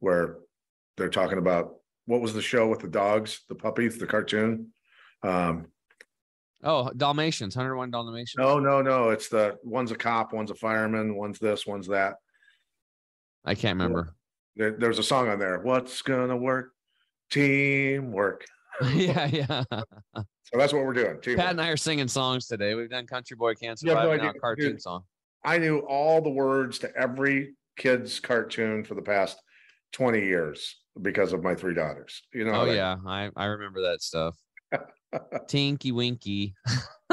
[0.00, 0.38] where
[0.96, 1.76] they're talking about
[2.06, 4.72] what was the show with the dogs, the puppies, the cartoon.
[5.22, 5.68] Um,
[6.64, 8.34] oh Dalmatians, 101 Dalmatians.
[8.36, 9.10] no, no, no.
[9.10, 12.16] It's the one's a cop, one's a fireman, one's this, one's that.
[13.44, 14.14] I can't remember.
[14.56, 15.60] There, there's a song on there.
[15.60, 16.72] What's gonna work?
[17.30, 18.44] Teamwork.
[18.94, 19.64] yeah, yeah.
[19.72, 21.20] So that's what we're doing.
[21.20, 21.38] Teamwork.
[21.38, 22.74] Pat and I are singing songs today.
[22.74, 24.82] We've done Country Boy You have no Survive, now cartoon dude.
[24.82, 25.04] song.
[25.44, 29.38] I knew all the words to every kid's cartoon for the past
[29.92, 32.22] 20 years because of my three daughters.
[32.32, 34.36] You know, Oh yeah, I I remember that stuff.
[35.48, 36.54] Tinky Winky,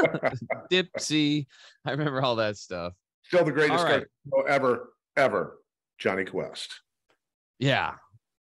[0.70, 1.46] Dipsy.
[1.84, 2.92] I remember all that stuff.
[3.24, 4.04] still the greatest right.
[4.46, 5.58] ever, ever,
[5.98, 6.80] Jonny Quest.
[7.58, 7.94] Yeah,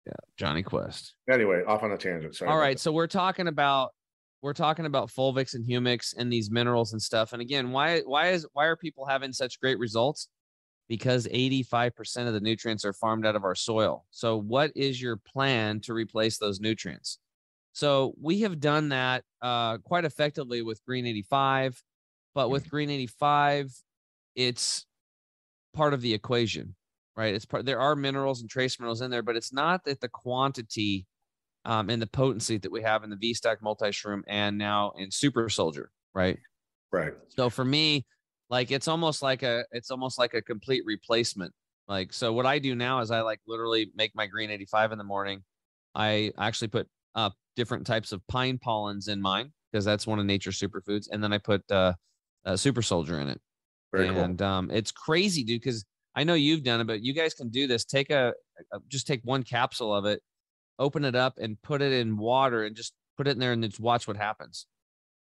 [0.06, 0.14] yeah.
[0.38, 1.16] Jonny Quest.
[1.30, 2.36] Anyway, off on a tangent.
[2.36, 3.92] Sorry All right, about so we're talking about
[4.42, 7.34] we're talking about fulvics and humics and these minerals and stuff.
[7.34, 10.30] And again, why why is why are people having such great results?
[10.90, 14.06] Because 85% of the nutrients are farmed out of our soil.
[14.12, 17.20] So what is your plan to replace those nutrients?
[17.74, 21.82] So we have done that uh, quite effectively with Green 85,
[22.36, 23.72] but with Green 85,
[24.36, 24.86] it's
[25.74, 26.76] part of the equation,
[27.16, 27.34] right?
[27.34, 27.66] It's part.
[27.66, 31.06] There are minerals and trace minerals in there, but it's not that the quantity
[31.66, 34.94] um, and the potency that we have in the V Stack multi shroom and now
[34.98, 36.38] in Super Soldier, right?
[36.92, 37.14] Right.
[37.30, 38.06] So for me,
[38.50, 41.54] like it's almost like a it's almost like a complete replacement.
[41.88, 44.98] Like so, what I do now is I like literally make my green 85 in
[44.98, 45.44] the morning.
[45.94, 50.26] I actually put uh, different types of pine pollens in mine because that's one of
[50.26, 51.94] nature's superfoods, and then I put uh,
[52.46, 53.42] uh, Super Soldier in it
[53.94, 55.62] Very and um, it's crazy, dude.
[55.62, 55.86] Because
[56.16, 57.86] I know you've done it, but you guys can do this.
[57.86, 58.34] Take a,
[58.74, 60.22] a just take one capsule of it,
[60.78, 63.64] open it up, and put it in water, and just put it in there and
[63.64, 64.66] just watch what happens.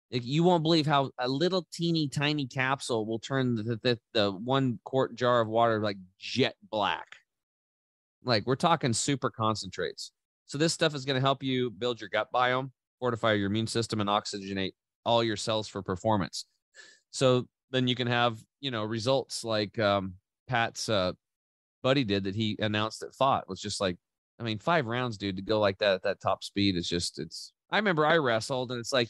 [0.09, 4.79] You won't believe how a little teeny tiny capsule will turn the, the, the one
[4.83, 7.07] quart jar of water like jet black.
[8.23, 10.11] Like we're talking super concentrates.
[10.45, 12.69] So this stuff is going to help you build your gut biome,
[12.99, 16.45] fortify your immune system, and oxygenate all your cells for performance.
[17.11, 20.13] So then you can have you know results like um,
[20.47, 21.13] Pat's uh,
[21.81, 23.97] buddy did that he announced that fought was just like
[24.39, 27.19] I mean five rounds, dude, to go like that at that top speed is just
[27.19, 27.51] it's.
[27.71, 29.09] I remember I wrestled and it's like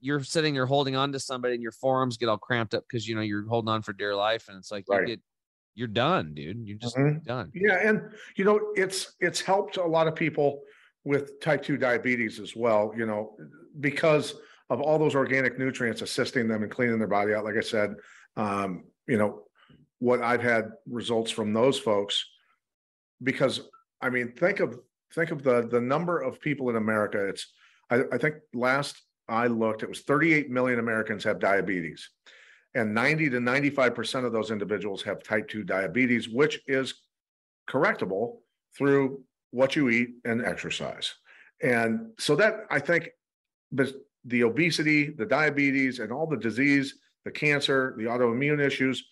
[0.00, 3.08] you're sitting there holding on to somebody and your forearms get all cramped up because
[3.08, 5.00] you know you're holding on for dear life and it's like right.
[5.02, 5.20] you get
[5.74, 6.66] you're done, dude.
[6.66, 7.24] You're just mm-hmm.
[7.24, 7.50] done.
[7.54, 8.02] Yeah, and
[8.36, 10.62] you know it's it's helped a lot of people
[11.04, 13.34] with type 2 diabetes as well, you know,
[13.80, 14.34] because
[14.70, 17.44] of all those organic nutrients assisting them and cleaning their body out.
[17.44, 17.94] Like I said,
[18.36, 19.42] um, you know,
[20.02, 22.26] what I've had results from those folks,
[23.22, 23.60] because
[24.00, 24.80] I mean, think of
[25.14, 27.24] think of the the number of people in America.
[27.28, 27.46] It's
[27.88, 32.10] I, I think last I looked, it was 38 million Americans have diabetes,
[32.74, 36.94] and 90 to 95 percent of those individuals have type 2 diabetes, which is
[37.70, 38.38] correctable
[38.76, 39.22] through
[39.52, 41.14] what you eat and exercise.
[41.62, 43.10] And so that I think
[43.70, 43.92] but
[44.24, 49.04] the obesity, the diabetes, and all the disease, the cancer, the autoimmune issues,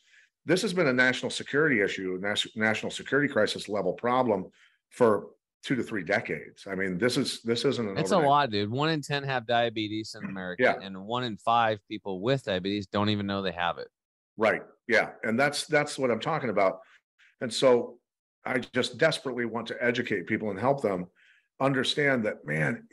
[0.51, 2.20] this has been a national security issue,
[2.57, 4.46] national security crisis level problem
[4.88, 5.28] for
[5.62, 6.66] two to three decades.
[6.68, 8.26] I mean, this is this isn't an it's overnight.
[8.26, 8.68] a lot, dude.
[8.68, 10.84] One in ten have diabetes in America, yeah.
[10.84, 13.86] and one in five people with diabetes don't even know they have it.
[14.36, 14.62] Right.
[14.88, 16.80] Yeah, and that's that's what I'm talking about.
[17.40, 17.98] And so
[18.44, 21.07] I just desperately want to educate people and help them
[21.61, 22.88] understand that, man.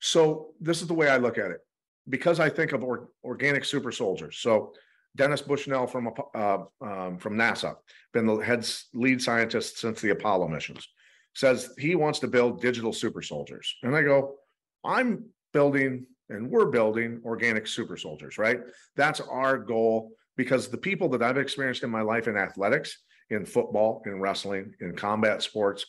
[0.00, 1.60] So this is the way I look at it
[2.08, 4.38] because I think of or, organic super soldiers.
[4.38, 4.72] So
[5.16, 7.76] Dennis Bushnell from uh, um, from NASA,
[8.12, 10.88] been the head lead scientist since the Apollo missions,
[11.34, 13.74] says he wants to build digital super soldiers.
[13.82, 14.36] And I go,
[14.84, 18.60] I'm building and we're building organic super soldiers, right?
[18.96, 22.98] That's our goal because the people that I've experienced in my life in athletics
[23.30, 25.84] in football, in wrestling, in combat sports.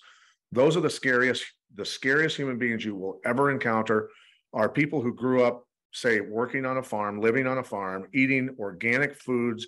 [0.51, 1.45] Those are the scariest,
[1.75, 4.09] the scariest human beings you will ever encounter
[4.53, 8.55] are people who grew up, say, working on a farm, living on a farm, eating
[8.59, 9.67] organic foods,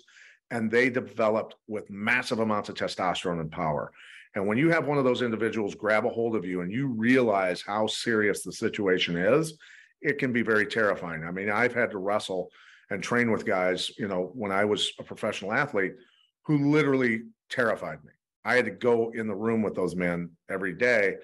[0.50, 3.92] and they developed with massive amounts of testosterone and power.
[4.34, 6.88] And when you have one of those individuals grab a hold of you and you
[6.88, 9.58] realize how serious the situation is,
[10.00, 11.24] it can be very terrifying.
[11.24, 12.50] I mean, I've had to wrestle
[12.90, 15.92] and train with guys, you know, when I was a professional athlete
[16.44, 18.10] who literally terrified me.
[18.44, 21.16] I had to go in the room with those men every day.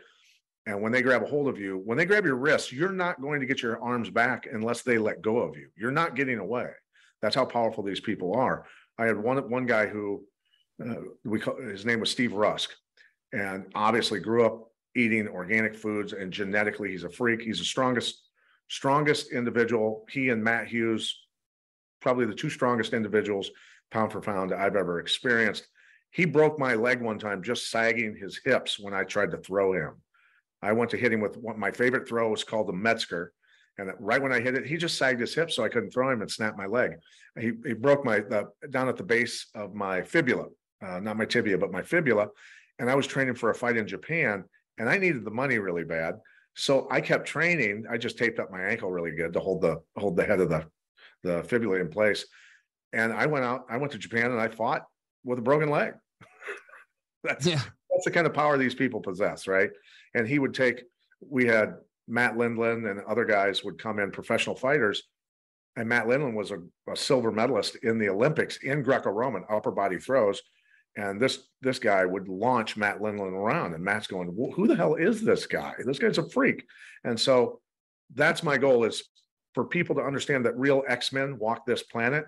[0.68, 3.22] And when they grab a hold of you, when they grab your wrists, you're not
[3.22, 5.70] going to get your arms back unless they let go of you.
[5.74, 6.68] You're not getting away.
[7.22, 8.66] That's how powerful these people are.
[8.98, 10.26] I had one one guy who
[10.84, 12.70] uh, we call, his name was Steve Rusk,
[13.32, 17.40] and obviously grew up eating organic foods and genetically he's a freak.
[17.40, 18.22] He's the strongest
[18.68, 20.04] strongest individual.
[20.10, 21.18] He and Matt Hughes,
[22.02, 23.50] probably the two strongest individuals
[23.90, 25.66] pound for pound I've ever experienced.
[26.10, 29.72] He broke my leg one time just sagging his hips when I tried to throw
[29.72, 29.94] him.
[30.62, 33.32] I went to hit him with what my favorite throw was called the Metzger.
[33.78, 36.10] And right when I hit it, he just sagged his hip so I couldn't throw
[36.10, 36.92] him and snap my leg.
[37.38, 40.46] He, he broke my the, down at the base of my fibula,
[40.84, 42.26] uh, not my tibia, but my fibula.
[42.80, 44.44] And I was training for a fight in Japan,
[44.78, 46.14] and I needed the money really bad.
[46.56, 47.84] So I kept training.
[47.88, 50.48] I just taped up my ankle really good to hold the hold the head of
[50.48, 50.66] the
[51.22, 52.26] the fibula in place.
[52.92, 53.66] And I went out.
[53.70, 54.82] I went to Japan and I fought
[55.24, 55.94] with a broken leg.
[57.24, 57.60] that's yeah.
[57.90, 59.70] that's the kind of power these people possess, right?
[60.18, 60.82] And he would take.
[61.20, 61.76] We had
[62.08, 65.04] Matt Lindland and other guys would come in, professional fighters,
[65.76, 66.58] and Matt Lindland was a,
[66.90, 70.42] a silver medalist in the Olympics in Greco-Roman upper body throws.
[70.96, 74.96] And this this guy would launch Matt Lindland around, and Matt's going, "Who the hell
[74.96, 75.74] is this guy?
[75.84, 76.64] This guy's a freak."
[77.04, 77.60] And so,
[78.14, 79.04] that's my goal: is
[79.54, 82.24] for people to understand that real X Men walk this planet,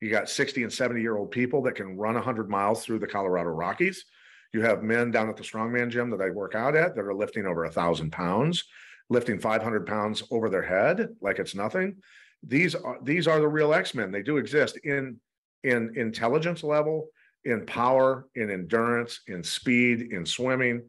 [0.00, 3.06] you got 60 and 70 year old people that can run 100 miles through the
[3.06, 4.04] Colorado Rockies.
[4.52, 7.14] You have men down at the strongman gym that I work out at that are
[7.14, 8.64] lifting over a thousand pounds,
[9.10, 11.96] lifting 500 pounds over their head like it's nothing.
[12.42, 14.10] These are these are the real X-Men.
[14.10, 15.18] They do exist in
[15.64, 17.08] in intelligence level,
[17.44, 20.82] in power, in endurance, in speed, in swimming.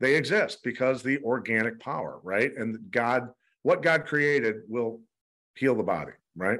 [0.00, 2.52] They exist because the organic power, right?
[2.56, 3.28] And God,
[3.62, 5.00] what God created will
[5.54, 6.58] heal the body, right?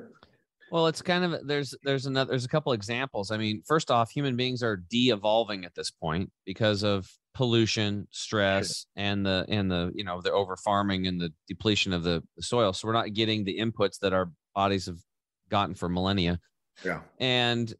[0.71, 3.31] Well, it's kind of there's there's another there's a couple examples.
[3.31, 8.87] I mean, first off, human beings are de-evolving at this point because of pollution, stress,
[8.97, 12.43] and the and the you know the over farming and the depletion of the, the
[12.43, 12.73] soil.
[12.73, 14.99] So we're not getting the inputs that our bodies have
[15.51, 16.41] gotten for millennia.
[16.85, 17.01] Yeah.
[17.19, 17.73] And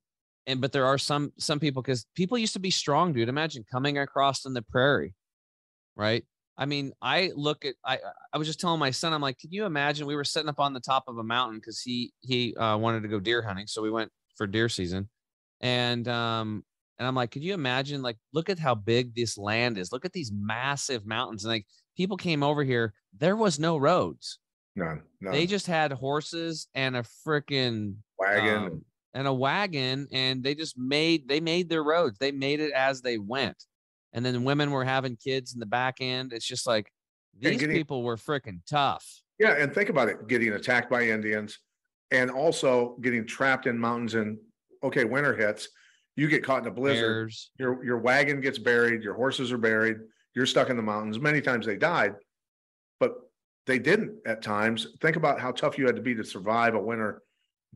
[0.47, 3.29] and but there are some some people because people used to be strong, dude.
[3.29, 5.15] Imagine coming across in the prairie,
[5.97, 6.25] right?
[6.57, 7.99] I mean, I look at I
[8.33, 10.61] I was just telling my son, I'm like, can you imagine we were sitting up
[10.61, 13.67] on the top of a mountain because he he uh, wanted to go deer hunting,
[13.67, 15.09] so we went for deer season,
[15.61, 16.65] and um
[16.99, 19.91] and I'm like, could you imagine like look at how big this land is?
[19.93, 24.39] Look at these massive mountains, and like people came over here, there was no roads.
[24.77, 25.03] None.
[25.21, 25.33] none.
[25.33, 28.55] They just had horses and a freaking wagon.
[28.55, 28.85] um,
[29.15, 32.19] and a wagon, and they just made they made their roads.
[32.19, 33.57] They made it as they went,
[34.15, 36.33] and then women were having kids in the back end.
[36.33, 36.91] It's just like
[37.39, 39.07] these getting- people were freaking tough.
[39.39, 41.59] Yeah, and think about it: getting attacked by Indians,
[42.13, 44.15] and also getting trapped in mountains.
[44.15, 44.39] And
[44.83, 45.69] okay, winter hits,
[46.17, 47.03] you get caught in a blizzard.
[47.27, 47.51] Bears.
[47.59, 49.03] Your your wagon gets buried.
[49.03, 49.97] Your horses are buried.
[50.35, 51.19] You're stuck in the mountains.
[51.19, 52.15] Many times they died,
[53.01, 53.17] but
[53.67, 54.87] they didn't at times.
[55.01, 57.23] Think about how tough you had to be to survive a winter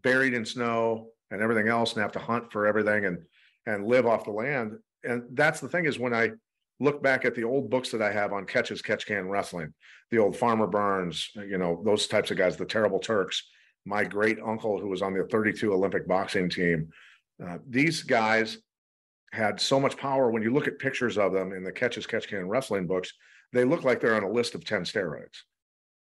[0.02, 3.18] buried in snow and everything else, and have to hunt for everything and
[3.66, 4.78] and live off the land.
[5.04, 6.32] And that's the thing is when I
[6.80, 9.72] look back at the old books that I have on catches, catch can wrestling,
[10.10, 13.48] the old Farmer Burns, you know, those types of guys, the Terrible Turks,
[13.84, 16.88] my great uncle who was on the 32 Olympic boxing team.
[17.44, 18.58] Uh, these guys
[19.32, 20.30] had so much power.
[20.30, 23.12] When you look at pictures of them in the catches, catch can wrestling books,
[23.52, 25.38] they look like they're on a list of 10 steroids.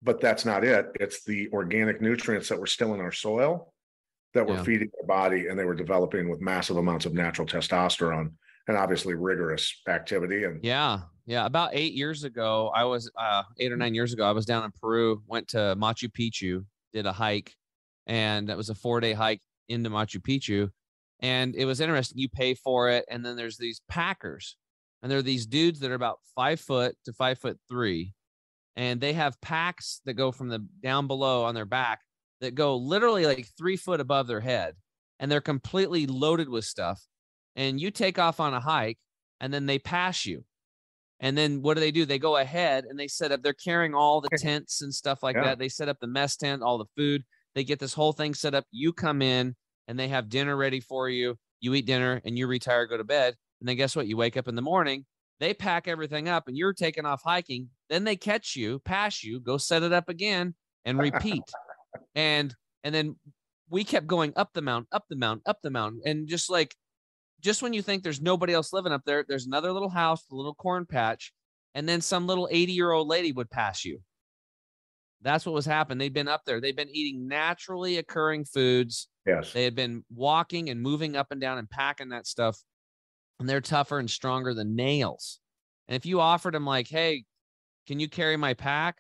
[0.03, 0.87] But that's not it.
[1.01, 3.73] It's the organic nutrients that were still in our soil
[4.35, 4.63] that were Yeah.
[4.65, 8.33] feeding their body and they were developing with massive amounts of natural testosterone
[8.69, 10.45] and obviously rigorous activity.
[10.45, 11.47] And Yeah, yeah.
[11.47, 14.29] About eight years ago, I was uh, eight or nine years ago.
[14.29, 15.23] I was down in Peru.
[15.27, 17.55] Went to Machu Picchu, did a hike,
[18.07, 20.71] and that was a four day hike into Machu Picchu.
[21.21, 22.19] And it was interesting.
[22.19, 24.57] You pay for it, and then there's these packers,
[25.03, 28.13] and there are these dudes that are about five foot to five foot three,
[28.77, 32.01] and they have packs that go from the down below on their back
[32.41, 34.75] that go literally like three foot above their head,
[35.19, 37.03] and they're completely loaded with stuff.
[37.57, 38.99] And you take off on a hike,
[39.41, 40.45] and then they pass you.
[41.21, 42.05] And then what do they do?
[42.05, 45.35] They go ahead and they set up, they're carrying all the tents and stuff like
[45.37, 45.45] Yeah.
[45.45, 45.59] that.
[45.59, 47.25] They set up the mess tent, all the food.
[47.55, 48.67] They get this whole thing set up.
[48.71, 49.57] You come in
[49.89, 51.39] and they have dinner ready for you.
[51.61, 53.35] You eat dinner and you retire, go to bed.
[53.61, 54.07] And then guess what?
[54.07, 55.07] You wake up in the morning,
[55.41, 57.71] they pack everything up and you're taking off hiking.
[57.89, 60.55] Then they catch you, pass you, go set it up again
[60.85, 61.45] and repeat.
[62.15, 62.55] and
[62.85, 63.17] and then
[63.71, 66.03] we kept going up the mountain, up the mountain, up the mountain.
[66.05, 66.77] And just like
[67.47, 70.35] just when you think there's nobody else living up there, there's another little house, a
[70.35, 71.33] little corn patch,
[71.77, 74.01] and then some little 80 year old lady would pass you.
[75.23, 75.99] That's what was happening.
[75.99, 76.61] They'd been up there.
[76.61, 79.09] They'd been eating naturally occurring foods.
[79.25, 82.59] yes, They had been walking and moving up and down and packing that stuff.
[83.39, 85.39] And they're tougher and stronger than nails.
[85.87, 87.25] And if you offered them, like, hey,
[87.87, 88.97] can you carry my pack?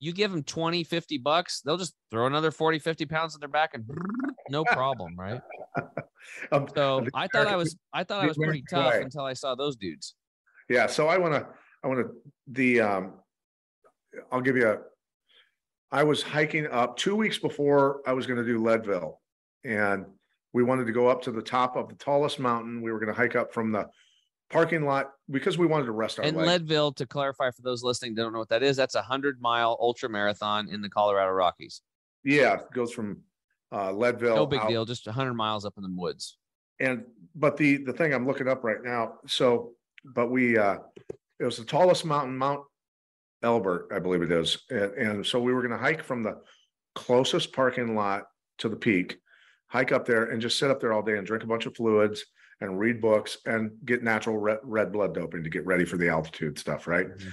[0.00, 3.48] You give them 20, 50 bucks, they'll just throw another 40, 50 pounds on their
[3.48, 3.84] back and
[4.50, 5.40] no problem, right?
[6.52, 9.54] Um, So I thought I was I thought I was pretty tough until I saw
[9.54, 10.14] those dudes.
[10.68, 11.46] Yeah, so I want to,
[11.82, 12.12] I want to,
[12.48, 13.12] the, um,
[14.30, 14.78] I'll give you a,
[15.90, 19.20] I was hiking up two weeks before I was going to do Leadville.
[19.64, 20.04] And
[20.52, 22.82] we wanted to go up to the top of the tallest mountain.
[22.82, 23.88] We were going to hike up from the
[24.50, 26.48] parking lot because we wanted to rest our And legs.
[26.48, 28.76] Leadville, to clarify for those listening, don't know what that is.
[28.76, 31.82] That's a hundred mile ultra marathon in the Colorado Rockies.
[32.24, 33.18] Yeah, it goes from,
[33.72, 34.36] uh, Leadville.
[34.36, 36.38] No big out- deal, just a hundred miles up in the woods.
[36.80, 39.72] And, but the, the thing I'm looking up right now, so,
[40.04, 40.78] but we, uh,
[41.40, 42.64] it was the tallest mountain, Mount
[43.42, 44.58] Elbert, I believe it is.
[44.70, 46.40] And, and so we were gonna hike from the
[46.94, 48.24] closest parking lot
[48.58, 49.18] to the peak,
[49.66, 51.76] hike up there and just sit up there all day and drink a bunch of
[51.76, 52.24] fluids
[52.60, 56.08] and read books and get natural red, red blood doping to get ready for the
[56.08, 57.08] altitude stuff, right?
[57.08, 57.32] Mhm.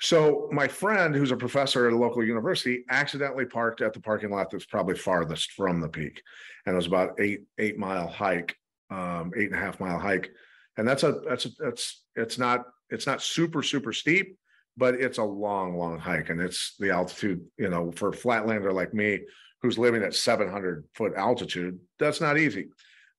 [0.00, 4.30] So my friend, who's a professor at a local university, accidentally parked at the parking
[4.30, 6.22] lot that's probably farthest from the peak.
[6.64, 8.56] And it was about eight, eight mile hike,
[8.90, 10.30] um, eight and a half mile hike.
[10.76, 14.38] And that's a, that's, a that's, it's not, it's not super, super steep,
[14.76, 16.30] but it's a long, long hike.
[16.30, 19.20] And it's the altitude, you know, for a flatlander like me,
[19.62, 22.68] who's living at seven hundred foot altitude, that's not easy.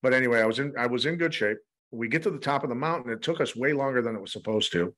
[0.02, 1.58] But anyway, I was in, I was in good shape.
[1.92, 3.12] We get to the top of the mountain.
[3.12, 4.94] It took us way longer than it was supposed to.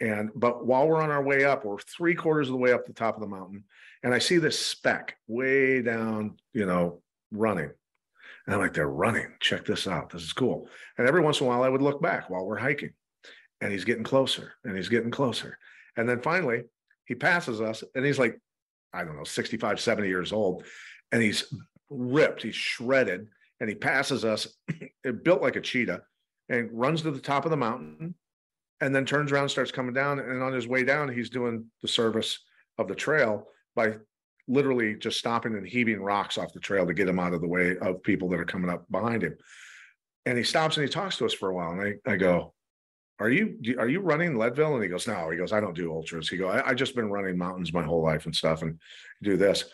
[0.00, 2.86] And but while we're on our way up, we're three quarters of the way up
[2.86, 3.64] the top of the mountain,
[4.02, 7.70] and I see this speck way down, you know, running.
[8.46, 9.28] And I'm like, they're running.
[9.40, 10.10] Check this out.
[10.10, 10.68] This is cool.
[10.96, 12.92] And every once in a while, I would look back while we're hiking,
[13.60, 15.58] and he's getting closer, and he's getting closer.
[15.96, 16.62] And then finally,
[17.04, 18.40] he passes us, and he's like,
[18.94, 20.64] I don't know, 65, 70 years old,
[21.12, 21.52] and he's
[21.90, 23.28] ripped, he's shredded,
[23.60, 24.48] and he passes us,
[25.22, 26.02] built like a cheetah,
[26.48, 28.14] and runs to the top of the mountain
[28.80, 31.88] and then turns around starts coming down and on his way down he's doing the
[31.88, 32.38] service
[32.78, 33.46] of the trail
[33.76, 33.94] by
[34.48, 37.46] literally just stopping and heaving rocks off the trail to get him out of the
[37.46, 39.36] way of people that are coming up behind him
[40.26, 42.52] and he stops and he talks to us for a while and i, I go
[43.20, 44.74] are you are you running Leadville?
[44.74, 45.28] And he goes, no.
[45.28, 46.28] He goes, I don't do ultras.
[46.30, 48.80] He go, I, I just been running mountains my whole life and stuff, and
[49.22, 49.66] do this.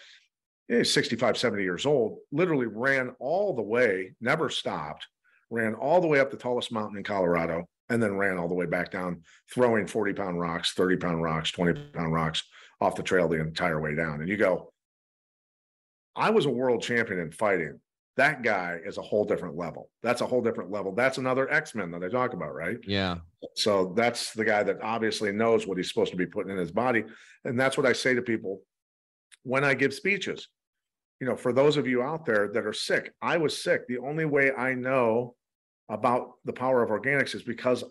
[0.69, 2.19] He's 65, 70 years old.
[2.33, 5.07] Literally ran all the way, never stopped.
[5.49, 8.55] Ran all the way up the tallest mountain in Colorado, and then ran all the
[8.55, 12.43] way back down, throwing 40 pound rocks, 30 pound rocks, 20 pound rocks
[12.81, 14.21] off the trail the entire way down.
[14.21, 14.73] And you go,
[16.17, 17.81] I was a world champion in fighting.
[18.17, 19.91] That guy is a whole different level.
[20.03, 20.93] That's a whole different level.
[20.93, 22.79] That's another X-Men that I talk about, right?
[22.87, 23.17] Yeah.
[23.55, 26.73] So that's the guy that obviously knows what he's supposed to be putting in his
[26.73, 27.05] body.
[27.45, 28.63] And that's what I say to people
[29.43, 30.49] when I give speeches.
[31.21, 33.87] You know, for those of you out there that are sick, I was sick.
[33.87, 35.35] The only way I know
[35.89, 37.85] about the power of organics is because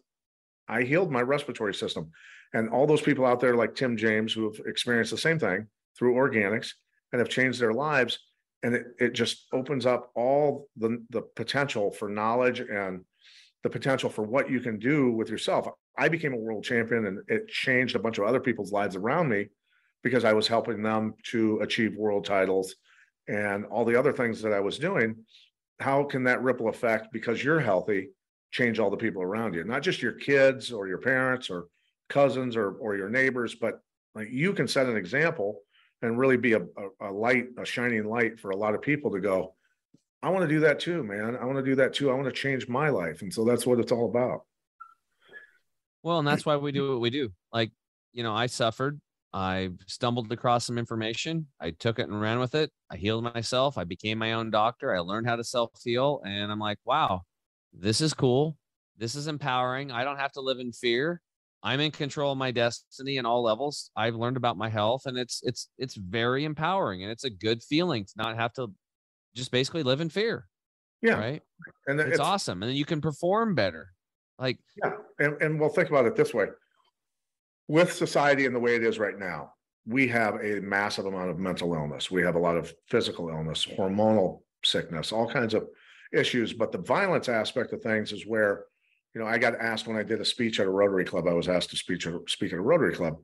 [0.68, 2.12] I healed my respiratory system.
[2.54, 5.68] And all those people out there like Tim James who have experienced the same thing
[5.98, 6.72] through organics
[7.12, 8.20] and have changed their lives.
[8.64, 13.04] And it, it just opens up all the, the potential for knowledge and
[13.64, 15.68] the potential for what you can do with yourself.
[15.98, 19.30] I became a world champion and it changed a bunch of other people's lives around
[19.30, 19.48] me
[20.04, 22.76] because I was helping them to achieve world titles
[23.28, 25.16] and all the other things that I was doing.
[25.80, 28.10] How can that ripple effect because you're healthy
[28.52, 31.66] change all the people around you, not just your kids or your parents or
[32.08, 33.82] cousins or or your neighbors, but
[34.14, 35.62] like you can set an example
[36.02, 39.12] and really be a, a, a light, a shining light for a lot of people
[39.12, 39.56] to go,
[40.22, 41.38] I want to do that too, man.
[41.40, 42.10] I want to do that too.
[42.10, 43.22] I want to change my life.
[43.22, 44.42] And so that's what it's all about.
[46.04, 47.32] Well, and that's why we do what we do.
[47.52, 47.72] Like,
[48.14, 49.00] you know, I suffered.
[49.36, 51.46] I stumbled across some information.
[51.60, 52.72] I took it and ran with it.
[52.90, 53.78] I healed myself.
[53.78, 54.96] I became my own doctor.
[54.96, 56.22] I learned how to self heal.
[56.26, 57.24] And I'm like, wow,
[57.74, 58.58] this is cool.
[58.98, 59.92] This is empowering.
[59.92, 61.22] I don't have to live in fear.
[61.62, 63.92] I'm in control of my destiny in all levels.
[63.94, 67.62] I've learned about my health and it's it's it's very empowering and it's a good
[67.62, 68.72] feeling to not have to
[69.36, 70.48] just basically live in fear.
[71.02, 71.20] Yeah.
[71.20, 71.42] Right.
[71.88, 72.64] And It's, awesome.
[72.64, 73.90] And then you can perform better.
[74.40, 76.46] Like Yeah, and, and well, think about it this way.
[77.68, 79.54] With society and the way it is right now,
[79.88, 82.10] we have a massive amount of mental illness.
[82.10, 85.68] We have a lot of physical illness, hormonal sickness, all kinds of
[86.14, 86.54] issues.
[86.54, 88.66] But the violence aspect of things is where,
[89.14, 91.34] you know, I got asked when I did a speech at a Rotary Club, I
[91.34, 93.18] was asked to speak at, speak at a Rotary Club.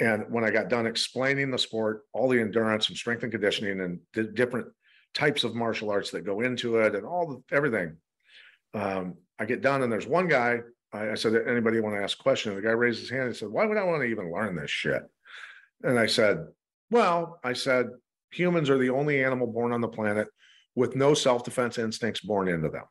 [0.00, 3.80] And when I got done explaining the sport, all the endurance and strength and conditioning
[3.80, 4.66] and the different
[5.14, 7.96] types of martial arts that go into it and all the everything,
[8.74, 10.60] um, I get done and there's one guy.
[10.92, 12.54] I, I said, anybody want to ask a question?
[12.54, 14.70] The guy raised his hand and said, why would I want to even learn this
[14.70, 15.02] shit?
[15.82, 16.46] And I said,
[16.90, 17.88] well, I said,
[18.30, 20.28] humans are the only animal born on the planet
[20.74, 22.84] with no self-defense instincts born into them.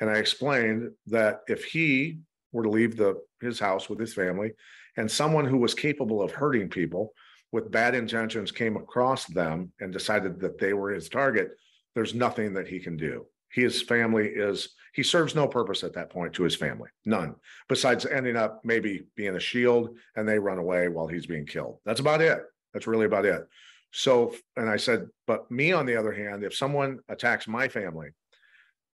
[0.00, 2.20] And I explained that if he
[2.52, 4.52] were to leave the his house with his family
[4.96, 7.12] and someone who was capable of hurting people
[7.52, 11.50] with bad intentions came across them and decided that they were his target,
[11.94, 13.26] there's nothing that he can do.
[13.50, 17.36] His family is he serves no purpose at that point to his family, none,
[17.68, 21.78] besides ending up maybe being a shield and they run away while he's being killed.
[21.84, 22.42] That's about it.
[22.72, 23.46] That's really about it.
[23.92, 28.08] So, and I said, but me on the other hand, if someone attacks my family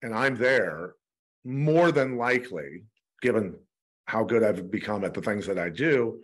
[0.03, 0.95] and I'm there,
[1.45, 2.85] more than likely,
[3.21, 3.57] given
[4.07, 6.21] how good I've become at the things that I do,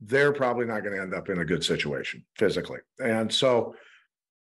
[0.00, 2.80] they're probably not going to end up in a good situation physically.
[2.98, 3.74] And so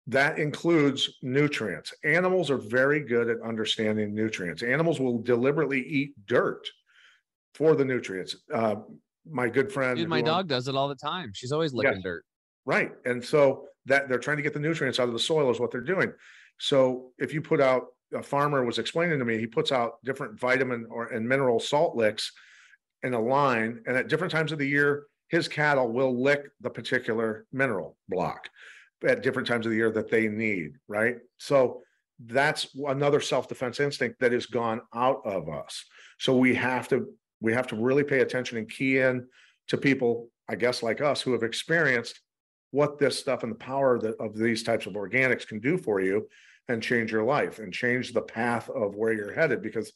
[0.06, 1.94] that includes nutrients.
[2.04, 4.62] Animals are very good at understanding nutrients.
[4.62, 6.68] Animals will deliberately eat dirt
[7.54, 8.36] for the nutrients.
[8.52, 8.76] Uh,
[9.26, 11.30] my good friend, dude, my dog does it all the time.
[11.32, 12.24] She's always licking dirt.
[12.66, 12.92] Right.
[13.06, 15.70] And so that they're trying to get the nutrients out of the soil is what
[15.70, 16.12] they're doing.
[16.58, 20.38] So if you put out a farmer was explaining to me, he puts out different
[20.38, 22.30] vitamin or and mineral salt licks
[23.02, 26.70] in a line, and at different times of the year, his cattle will lick the
[26.70, 28.48] particular mineral block
[29.06, 30.72] at different times of the year that they need.
[30.88, 31.16] Right.
[31.38, 31.82] So
[32.18, 35.84] that's another self-defense instinct that is gone out of us.
[36.18, 37.08] So we have to
[37.40, 39.26] we have to really pay attention and key in
[39.68, 42.20] to people, I guess, like us who have experienced
[42.70, 46.26] what this stuff and the power of these types of organics can do for you
[46.68, 49.92] and change your life and change the path of where you're headed because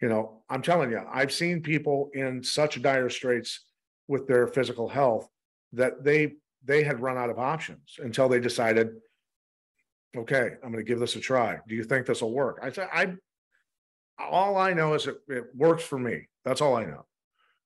[0.00, 3.64] you know i'm telling you i've seen people in such dire straits
[4.06, 5.28] with their physical health
[5.72, 6.34] that they
[6.64, 8.90] they had run out of options until they decided
[10.16, 11.58] okay i'm going to give this a try.
[11.68, 12.60] Do you think this will work?
[12.62, 13.14] I said i
[14.18, 16.28] all i know is it, it works for me.
[16.44, 17.06] That's all i know.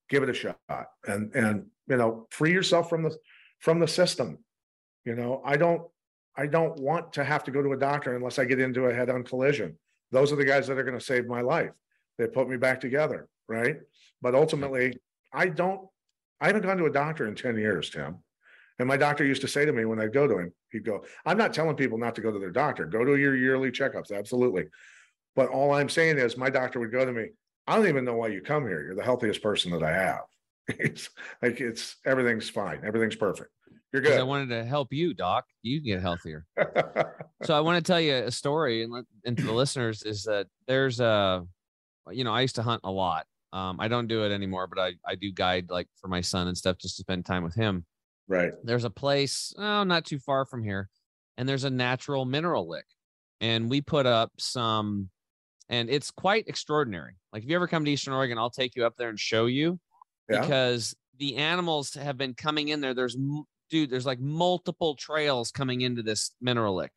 [0.08, 0.58] Give it a shot.
[1.06, 3.16] And and you know free yourself from the
[3.60, 4.38] from the system.
[5.04, 5.82] You know i don't
[6.36, 8.94] i don't want to have to go to a doctor unless i get into a
[8.94, 9.78] head-on collision.
[10.10, 11.72] Those are the guys that are going to save my life.
[12.16, 13.80] They put me back together right?
[14.20, 14.98] But ultimately
[15.32, 15.88] i don't
[16.40, 18.18] i haven't gone to a doctor in 10 years tim
[18.78, 21.04] and my doctor used to say to me when i'd go to him he'd go
[21.26, 24.16] i'm not telling people not to go to their doctor go to your yearly checkups
[24.16, 24.64] absolutely
[25.36, 27.28] but all i'm saying is my doctor would go to me
[27.68, 28.82] I don't even know why you come here.
[28.82, 30.20] You're the healthiest person that I have.
[30.78, 31.08] It's
[31.40, 32.82] like it's everything's fine.
[32.84, 33.48] Everything's perfect.
[33.90, 34.20] You're good.
[34.20, 35.46] I wanted to help you, Doc.
[35.62, 36.44] You can get healthier.
[37.42, 40.24] so I want to tell you a story and let and to the listeners is
[40.24, 41.46] that there's a,
[42.10, 43.24] you know, I used to hunt a lot.
[43.54, 46.48] Um, I don't do it anymore, but I I do guide like for my son
[46.48, 47.86] and stuff just to spend time with him.
[48.28, 48.52] Right.
[48.62, 50.88] There's a place, oh, not too far from here,
[51.36, 52.86] and there's a natural mineral lick,
[53.40, 55.10] and we put up some,
[55.68, 57.16] and it's quite extraordinary.
[57.32, 59.46] Like if you ever come to Eastern Oregon, I'll take you up there and show
[59.46, 59.78] you
[60.28, 60.40] Yeah.
[60.40, 62.94] because the animals have been coming in there.
[62.94, 63.16] There's
[63.70, 66.92] dude, there's like multiple trails coming into this mineral lick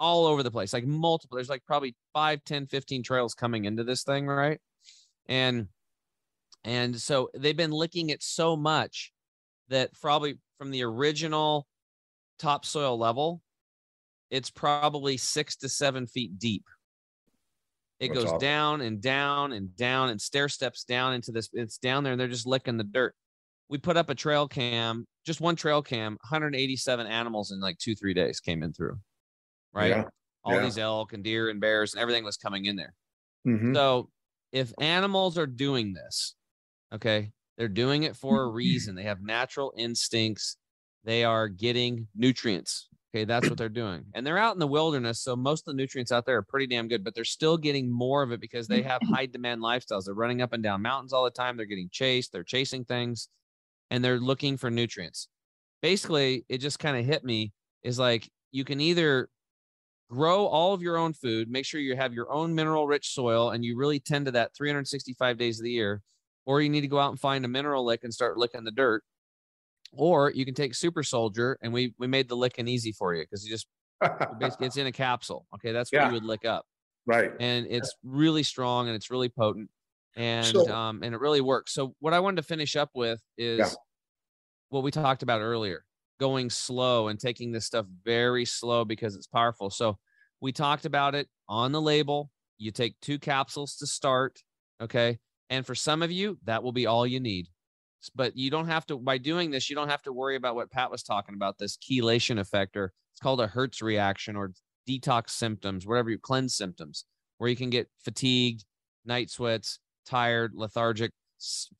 [0.00, 1.36] all over the place, like multiple.
[1.36, 4.60] There's like probably 5, 10, 15 trails coming into this thing, right?
[5.26, 5.68] And
[6.64, 9.12] and so they've been licking it so much
[9.68, 11.66] that probably from the original
[12.38, 13.42] topsoil level,
[14.30, 16.64] it's probably six to seven feet deep.
[18.00, 18.38] It That's goes awesome.
[18.38, 21.48] down and down and down and stair steps down into this.
[21.52, 23.14] It's down there and they're just licking the dirt.
[23.68, 27.94] We put up a trail cam, just one trail cam, 187 animals in like two,
[27.94, 28.98] three days came in through.
[29.72, 29.88] Right.
[29.90, 30.04] Yeah.
[30.44, 30.62] All Yeah.
[30.62, 32.94] these elk and deer and bears and everything was coming in there.
[33.46, 33.74] Mhm.
[33.74, 34.10] So
[34.52, 36.34] if animals are doing this,
[36.94, 38.94] okay, they're doing it for a reason.
[38.94, 40.56] They have natural instincts.
[41.04, 42.88] They are getting nutrients.
[43.14, 44.04] Okay, that's what they're doing.
[44.14, 45.22] And they're out in the wilderness.
[45.22, 47.90] So most of the nutrients out there are pretty damn good, but they're still getting
[47.90, 50.04] more of it because they have high demand lifestyles.
[50.04, 51.56] They're running up and down mountains all the time.
[51.56, 52.32] They're getting chased.
[52.32, 53.28] They're chasing things
[53.90, 55.28] and they're looking for nutrients.
[55.82, 57.52] Basically, it just kind of hit me
[57.82, 59.30] is like you can either
[60.10, 63.50] grow all of your own food, make sure you have your own mineral rich soil
[63.50, 66.02] and you really tend to that 365 days of the year,
[66.48, 68.70] or you need to go out and find a mineral lick and start licking the
[68.70, 69.04] dirt.
[69.92, 73.22] Or you can take Super Soldier and we we made the licking easy for you
[73.22, 73.66] because you just
[74.40, 75.46] basically it's in a capsule.
[75.54, 76.08] Okay, that's what Yeah.
[76.08, 76.64] you would lick up.
[77.06, 77.30] right.
[77.40, 79.70] And it's really strong and it's really potent
[80.16, 81.72] and So- um and it really works.
[81.74, 83.70] So what I wanted to finish up with is Yeah.
[84.70, 85.84] what we talked about earlier,
[86.18, 89.68] going slow and taking this stuff very slow because it's powerful.
[89.70, 89.98] So
[90.40, 92.30] we talked about it on the label.
[92.58, 94.42] You take two capsules to start,
[94.80, 95.18] okay?
[95.50, 97.48] And for some of you, that will be all you need.
[98.14, 100.70] But you don't have to by doing this, you don't have to worry about what
[100.70, 104.52] Pat was talking about, this chelation effect, or it's called a Herx reaction or
[104.88, 107.04] detox symptoms, whatever you cleanse symptoms,
[107.38, 108.64] where you can get fatigued,
[109.04, 111.10] night sweats, tired, lethargic,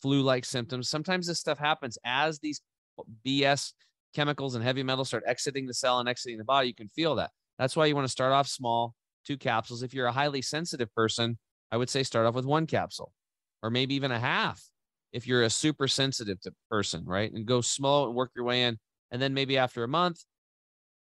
[0.02, 0.88] flu like symptoms.
[0.88, 2.60] Sometimes this stuff happens as these
[3.24, 3.72] BS
[4.14, 6.68] chemicals and heavy metals start exiting the cell and exiting the body.
[6.68, 7.30] You can feel that.
[7.58, 8.94] That's why you want to start off small,
[9.24, 9.82] two capsules.
[9.82, 11.38] If you're a highly sensitive person,
[11.70, 13.12] I would say start off with one capsule
[13.62, 14.62] or maybe even a half
[15.12, 16.38] if you're a super sensitive
[16.70, 17.32] person, right?
[17.32, 18.78] And go slow and work your way in.
[19.11, 20.22] And then maybe after a month,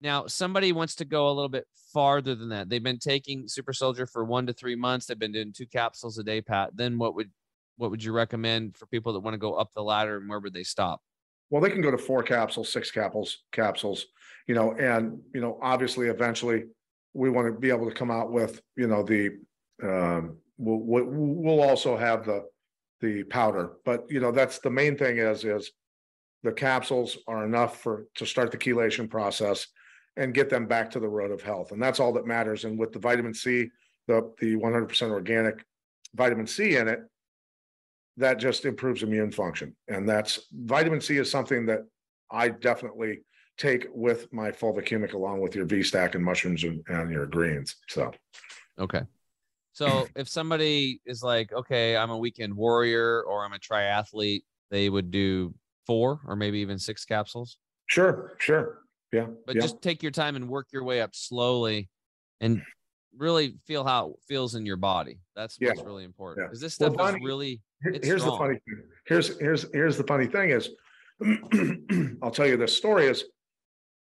[0.00, 2.68] now somebody wants to go a little bit farther than that.
[2.68, 5.06] They've been taking Super Soldier for one to three months.
[5.06, 6.70] They've been doing two capsules a day, Pat.
[6.74, 7.30] Then what would
[7.76, 10.40] what would you recommend for people that want to go up the ladder and where
[10.40, 11.00] would they stop?
[11.50, 14.06] Well, they can go to four capsules, six capsules, capsules,
[14.46, 16.64] you know, and, you know, obviously eventually
[17.14, 19.38] we want to be able to come out with, you know, the,
[19.82, 22.44] um, we'll, we'll, also have the,
[23.00, 25.70] the powder, but you know, that's the main thing is, is
[26.42, 29.66] the capsules are enough for, to start the chelation process
[30.16, 31.72] and get them back to the road of health.
[31.72, 32.64] And that's all that matters.
[32.64, 33.70] And with the vitamin C,
[34.08, 35.64] the, the one hundred percent organic
[36.14, 37.00] vitamin C in it,
[38.16, 39.76] that just improves immune function.
[39.86, 41.80] And that's vitamin C is something that
[42.30, 43.20] I definitely
[43.58, 47.76] take with my fulvicumic along with your V stack and mushrooms and, and your greens.
[47.88, 48.12] So
[48.78, 49.02] Okay.
[49.78, 54.90] So if somebody is like, okay, I'm a weekend warrior or I'm a triathlete, they
[54.90, 55.54] would do
[55.86, 57.58] four or maybe even six capsules.
[57.86, 58.80] sure, sure.
[59.12, 59.28] Yeah.
[59.46, 59.62] But yeah.
[59.62, 61.88] just take your time and work your way up slowly
[62.40, 62.60] and
[63.16, 65.20] really feel how it feels in your body.
[65.34, 65.68] That's Yeah.
[65.70, 66.44] what's really important.
[66.44, 66.48] Yeah.
[66.48, 68.32] Because this Well, stuff is really here's strong.
[68.32, 68.82] the funny thing.
[69.06, 70.68] Here's here's here's the funny thing is
[72.22, 73.24] I'll tell you this story is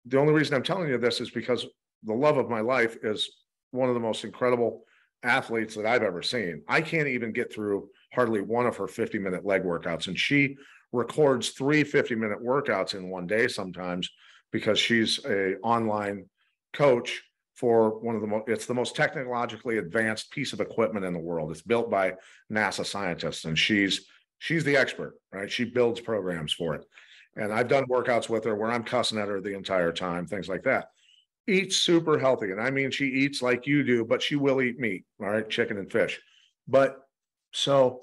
[0.05, 1.65] the only reason I'm telling you this is because
[2.03, 3.31] the love of my life is
[3.71, 4.85] one of the most incredible
[5.23, 6.63] athletes that I've ever seen.
[6.69, 10.57] I can't even get through hardly one of her 50 minute leg workouts and she
[10.93, 14.11] records three 50 minute workouts in one day sometimes
[14.51, 16.27] because she's a online
[16.73, 17.23] coach
[17.55, 21.19] for one of the most it's the most technologically advanced piece of equipment in the
[21.19, 21.51] world.
[21.51, 22.15] It's built by
[22.51, 24.07] nasa scientists and she's
[24.39, 25.51] she's the expert right?
[25.51, 26.85] She builds programs for it.
[27.37, 30.49] And i've done workouts with her where i'm cussing at her the entire time things
[30.49, 30.89] like that
[31.51, 34.79] eats super healthy and i mean she eats like you do but she will eat
[34.79, 36.21] meat all right chicken and fish
[36.69, 36.99] but
[37.53, 38.01] so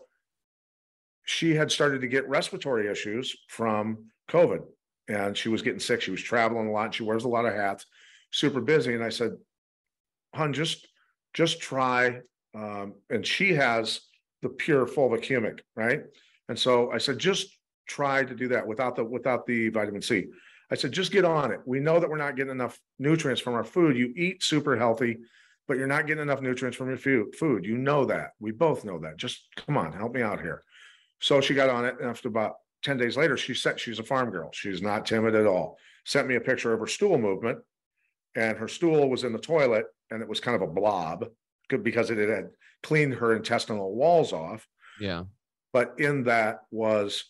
[1.23, 4.63] she had started to get respiratory issues from covid
[5.07, 7.53] and she was getting sick she was traveling a lot she wears a lot of
[7.53, 7.85] hats
[8.31, 9.31] super busy and i said
[10.33, 10.87] hun just
[11.33, 12.19] just try
[12.55, 14.01] um, and she has
[14.41, 16.01] the pure fulvicumic, right?
[16.49, 20.27] And so I said, just try to do that without the without the vitamin C.
[20.69, 21.61] I said, just get on it.
[21.65, 23.95] We know that we're not getting enough nutrients from our food.
[23.95, 25.17] You eat super healthy,
[25.67, 27.35] but you're not getting enough nutrients from your food.
[27.35, 28.31] Food, you know that.
[28.39, 29.17] We both know that.
[29.17, 30.63] Just come on, help me out here.
[31.19, 34.03] So she got on it, and after about ten days later, she said she's a
[34.03, 34.49] farm girl.
[34.53, 35.77] She's not timid at all.
[36.05, 37.59] Sent me a picture of her stool movement,
[38.35, 41.25] and her stool was in the toilet, and it was kind of a blob
[41.69, 42.49] because it had
[42.83, 44.67] cleaned her intestinal walls off.
[44.99, 45.23] Yeah.
[45.73, 47.25] But in that was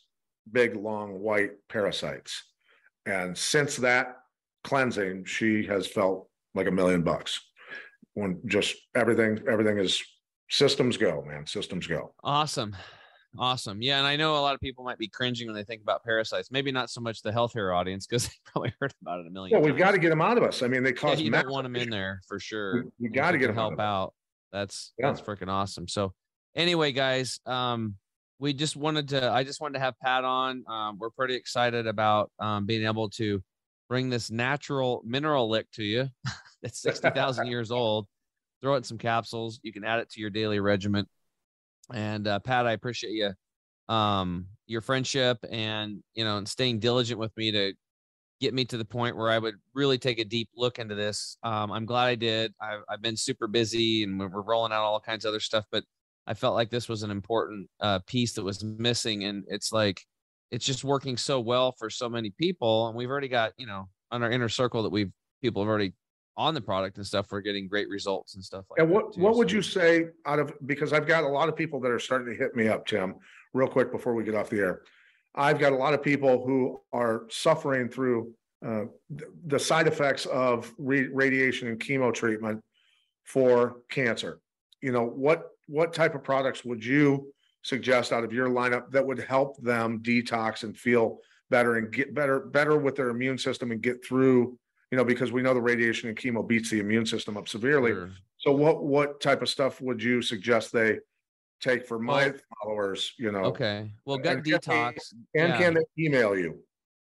[0.52, 2.44] big, long white parasites.
[3.08, 4.18] And since that
[4.66, 7.40] cleansing, she has felt like a million bucks.
[8.16, 10.04] When just everything, everything is
[10.50, 11.46] systems go, man.
[11.48, 12.14] Systems go.
[12.24, 12.76] Awesome.
[13.40, 13.82] Awesome.
[13.82, 14.00] Yeah.
[14.00, 16.50] And I know a lot of people might be cringing when they think about parasites.
[16.52, 19.30] Maybe not so much the health care audience because they probably heard about it a
[19.30, 20.64] million Well, we've got to get them out of us.
[20.64, 22.84] I mean, they Yeah, cause you don't want them in there for sure.
[23.00, 23.84] We- we gotta get can 'em out help of it.
[23.84, 24.14] out.
[24.52, 25.08] That's Yeah.
[25.12, 25.88] that's freaking awesome.
[25.88, 26.14] So
[26.56, 27.96] anyway, guys, um,
[28.40, 30.64] we just wanted to I just wanted to have Pat on.
[30.68, 33.42] Um, we're pretty excited about um being able to
[33.90, 36.10] bring this natural mineral lick to you.
[36.64, 38.08] It's sixty thousand years old.
[38.62, 39.60] Throw it in some capsules.
[39.62, 41.06] You can add it to your daily regimen.
[41.94, 43.32] And uh, Pat, I appreciate you
[43.94, 47.74] um your friendship and you know and staying diligent with me to
[48.42, 51.38] get me to the point where I would really take a deep look into this.
[51.44, 52.54] Um, I'm glad I did.
[52.62, 55.84] I've, I've been super busy and we're rolling out all kinds of other stuff, but
[56.28, 59.24] I felt like this was an important uh, piece that was missing.
[59.24, 60.06] And it's like,
[60.52, 62.88] it's just working so well for so many people.
[62.88, 65.12] And we've already got, you know, on our inner circle that we've
[65.42, 65.94] people have already
[66.36, 67.28] on the product and stuff.
[67.32, 68.94] We're getting great results and stuff like And that.
[68.94, 69.22] what, too.
[69.22, 71.92] what would So- you say out of, because I've got a lot of people that
[71.92, 73.16] are starting to hit me up, Tim,
[73.54, 74.82] real quick before we get off the air.
[75.36, 78.34] I've got a lot of people who are suffering through
[78.66, 78.86] uh,
[79.46, 82.62] the side effects of re- radiation and chemo treatment
[83.24, 84.40] for cancer.
[84.82, 89.06] You know, what, what type of products would you suggest out of your lineup that
[89.06, 93.72] would help them detox and feel better and get better, better with their immune system
[93.72, 94.58] and get through,
[94.92, 97.92] you know, because we know the radiation and chemo beats the immune system up severely.
[97.92, 98.12] Sure.
[98.38, 101.00] So what, what type of stuff would you suggest they
[101.62, 103.46] take for my Well- followers, you know?
[103.46, 103.92] Okay.
[104.06, 105.14] Well, gut and can they- detox.
[105.36, 105.58] And yeah.
[105.58, 106.60] can they email you?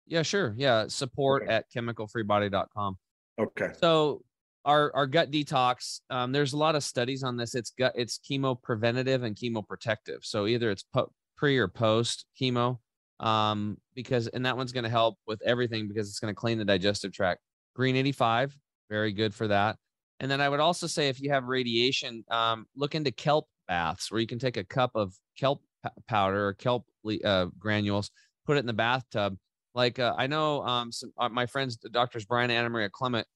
[0.07, 0.53] Yeah, sure.
[0.55, 0.87] Yeah.
[0.87, 1.53] Support Okay.
[1.53, 2.97] at chemicalfreebody.com.
[3.37, 4.23] Okay, So
[4.65, 7.55] our our gut detox, um, there's a lot of studies on this.
[7.55, 10.19] It's gut, it's chemo preventative and chemo protective.
[10.23, 12.79] So either it's po- pre or post chemo,
[13.19, 16.57] um, because and that one's going to help with everything because it's going to clean
[16.57, 17.41] the digestive tract.
[17.75, 18.57] Green 85,
[18.89, 19.77] very good for that.
[20.19, 24.11] And then I would also say if you have radiation, um, look into kelp baths
[24.11, 25.61] where you can take a cup of kelp
[26.07, 26.85] powder or kelp
[27.23, 28.09] uh, granules,
[28.45, 29.37] put it in the bathtub.
[29.73, 33.27] Like uh, I know um, some uh, my friends, doctors Brian and Anna Maria Clement,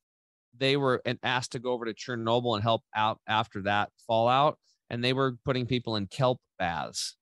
[0.58, 4.58] they were asked to go over to Chernobyl and help out after that fallout,
[4.90, 7.16] and they were putting people in kelp baths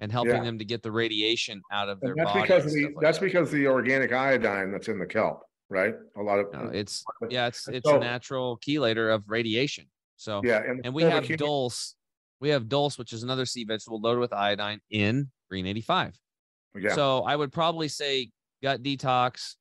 [0.00, 0.44] and helping Yeah.
[0.44, 2.42] them to get the radiation out of their and that's body.
[2.42, 3.24] because the, like that's that.
[3.24, 5.94] because the organic iodine that's in the kelp, right?
[6.16, 6.52] A lot of.
[6.52, 9.86] No, it's yeah, it's it's So- a natural chelator of radiation.
[10.16, 10.80] So Yeah, and.
[10.84, 11.94] and we have dulse.
[12.40, 16.14] We have dulse, which is another sea vegetable loaded with iodine in green 85.
[16.76, 18.30] Yeah, So I would probably say
[18.62, 19.54] gut detox,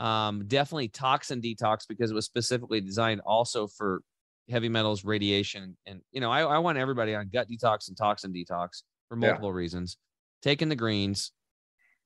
[0.00, 4.00] um, definitely toxin detox because it was specifically designed also for
[4.48, 8.32] heavy metals, radiation, and you know I, I want everybody on gut detox and toxin
[8.32, 9.28] detox for Yeah.
[9.28, 9.98] multiple reasons.
[10.42, 11.32] Taking the greens,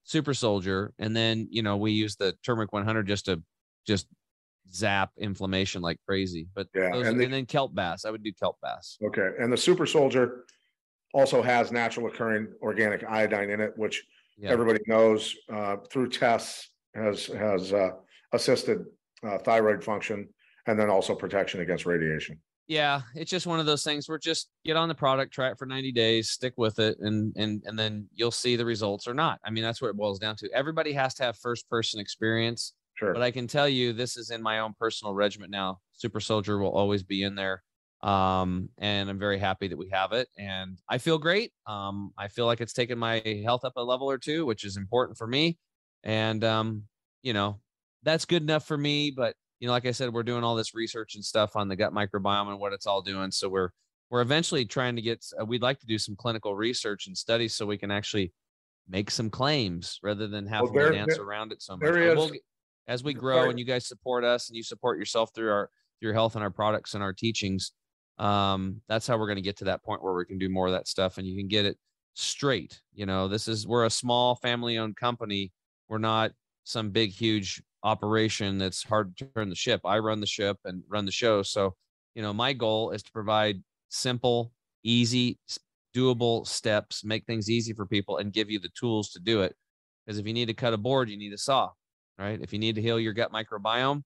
[0.03, 3.41] super soldier, and then you know we use the turmeric 100 just to
[3.87, 4.09] just
[4.73, 6.49] zap inflammation like crazy.
[6.53, 8.05] But Yeah, those, and and, then kelp baths.
[8.05, 8.99] I would do kelp baths.
[9.07, 10.47] okay, and the super soldier
[11.13, 14.05] also has natural occurring organic iodine in it, which
[14.37, 14.51] Yeah.
[14.51, 17.91] everybody knows uh, through tests has has uh,
[18.33, 18.85] assisted
[19.27, 20.29] uh, thyroid function
[20.67, 22.39] and then also protection against radiation.
[22.69, 25.59] yeah it's just one of those things where just get on the product try it
[25.59, 29.15] for 90 days stick with it and and and then you'll see the results or
[29.15, 32.01] not i mean that's what it boils down to everybody has to have first person
[32.01, 33.13] experience Sure.
[33.13, 36.59] but i can tell you this is in my own personal regiment now super soldier
[36.59, 37.63] will always be in there
[38.03, 42.29] um and i'm very happy that we have it and i feel great um i
[42.29, 45.27] feel like it's taken my health up a level or two which is important for
[45.27, 45.59] me
[46.05, 46.85] and um
[47.23, 47.59] you know
[48.05, 50.75] that's good enough for me but you know like i said we're doing all this
[50.75, 53.31] research and stuff on the gut microbiome and what it's all doing.
[53.31, 53.71] So we're
[54.11, 57.55] we're eventually trying to get uh, we'd like to do some clinical research and studies
[57.55, 58.33] so we can actually
[58.89, 61.81] make some claims rather than having there- to dance there- around it so much.
[62.17, 62.29] we'll
[62.87, 66.09] as we grow and you guys support us and you support yourself through our through
[66.09, 67.73] your health and our products and our teachings
[68.19, 70.67] um that's how we're going to get to that point where we can do more
[70.67, 71.79] of that stuff and you can get it
[72.13, 72.81] straight.
[72.93, 75.51] You know this is we're a small family owned company
[75.89, 76.33] we're not
[76.65, 80.83] some big huge operation that's hard to turn the ship i run the ship and
[80.89, 81.75] run the show so
[82.15, 85.39] you know my goal is to provide simple easy
[85.95, 89.55] doable steps, make things easy for people, and give you the tools to do it.
[90.05, 91.71] Because if you need to cut a board, you need a saw,
[92.19, 92.39] right?
[92.41, 94.03] If you need to heal your gut microbiome,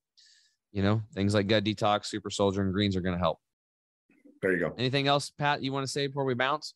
[0.70, 3.38] you know, things like gut detox, super soldier, and greens are going to help.
[4.42, 4.74] There you go.
[4.78, 6.74] Anything else, Pat, you want to say before we bounce?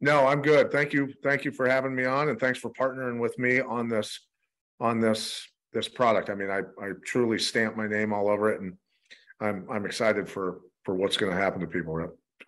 [0.00, 0.70] No, I'm good.
[0.70, 1.12] Thank you.
[1.22, 4.27] Thank you for having me on and thanks for partnering with me on this,
[4.80, 6.30] on this, this product.
[6.30, 8.74] I mean, I, I truly stamp my name all over it and
[9.40, 11.98] I'm, I'm excited for, for what's going to happen to people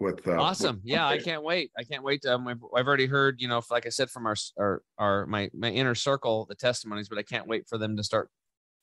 [0.01, 0.77] with, uh, awesome.
[0.77, 1.07] with- yeah.
[1.07, 1.71] I can't wait.
[1.79, 2.23] I can't wait.
[2.23, 5.27] To, um, I've, I've already heard, you know, like I said, from our, our, our,
[5.27, 8.31] my, my inner circle, the testimonies, but I can't wait for them to start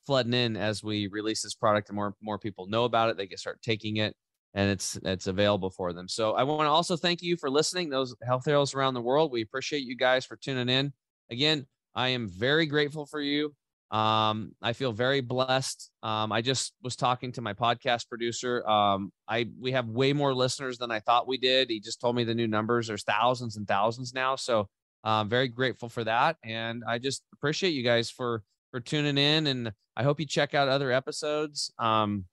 [0.06, 3.16] flooding in as we release this product and more, more people know about it.
[3.16, 4.14] They can start taking it
[4.54, 6.08] and it's it's available for them.
[6.08, 7.90] So I want to also thank you for listening.
[7.90, 10.92] Those health heroes around the world, we appreciate you guys for tuning in.
[11.30, 11.66] Again,
[11.98, 13.52] I am very grateful for you.
[13.90, 15.90] Um, I feel very blessed.
[16.04, 18.64] Um, I just was talking to my podcast producer.
[18.68, 21.70] Um, I we have way more listeners than I thought we did.
[21.70, 22.86] He just told me the new numbers.
[22.86, 24.36] There's thousands and thousands now.
[24.36, 24.68] So
[25.02, 29.48] I'm very grateful for that, and I just appreciate you guys for for tuning in.
[29.48, 31.72] And I hope you check out other episodes.
[31.80, 32.26] Um,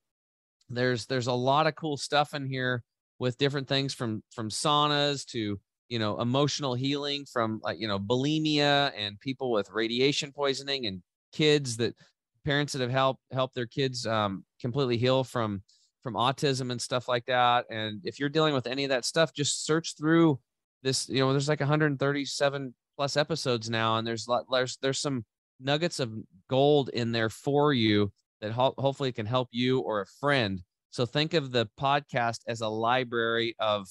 [0.69, 2.83] there's there's a lot of cool stuff in here
[3.17, 5.59] with different things from from saunas to
[5.89, 11.01] you know emotional healing from like you know bulimia and people with radiation poisoning and
[11.31, 11.95] kids that
[12.43, 15.61] parents that have helped help their kids um, completely heal from
[16.01, 19.33] from autism and stuff like that and if you're dealing with any of that stuff
[19.33, 20.39] just search through
[20.83, 25.25] this you know there's like 137 plus episodes now and there's there's there's some
[25.59, 26.13] nuggets of
[26.49, 28.11] gold in there for you
[28.41, 30.61] that ho- hopefully can help you or a friend.
[30.91, 33.87] So think of the podcast as a library of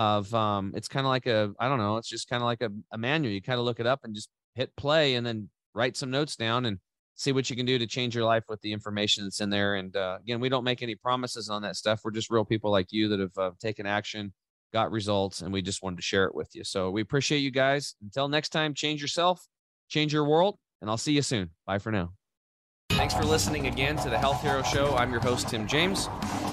[0.00, 2.62] of um it's kind of like a I don't know, it's just kind of like
[2.62, 3.32] a, a manual.
[3.32, 6.36] You kind of look it up and just hit play and then write some notes
[6.36, 6.78] down and
[7.16, 9.74] see what you can do to change your life with the information that's in there.
[9.74, 12.00] And uh, again, we don't make any promises on that stuff.
[12.02, 14.32] We're just real people like you that have uh, taken action,
[14.72, 16.64] got results, and we just wanted to share it with you.
[16.64, 17.94] So we appreciate you guys.
[18.02, 19.46] Until next time, change yourself,
[19.90, 21.50] change your world, and I'll see you soon.
[21.66, 22.14] Bye for now.
[22.92, 24.96] Thanks for listening again to the Health Hero Show.
[24.96, 26.08] I'm your host, Tim James.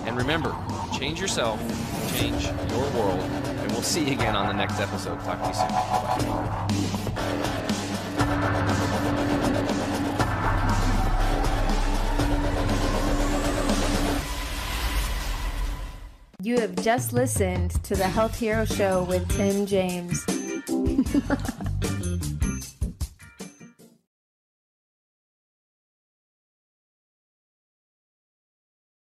[0.05, 0.53] And remember,
[0.97, 1.61] change yourself,
[2.17, 5.19] change your world, and we'll see you again on the next episode.
[5.21, 5.67] Talk to you soon.
[5.67, 6.67] Bye.
[16.41, 20.25] You have just listened to the Health Hero Show with Tim James.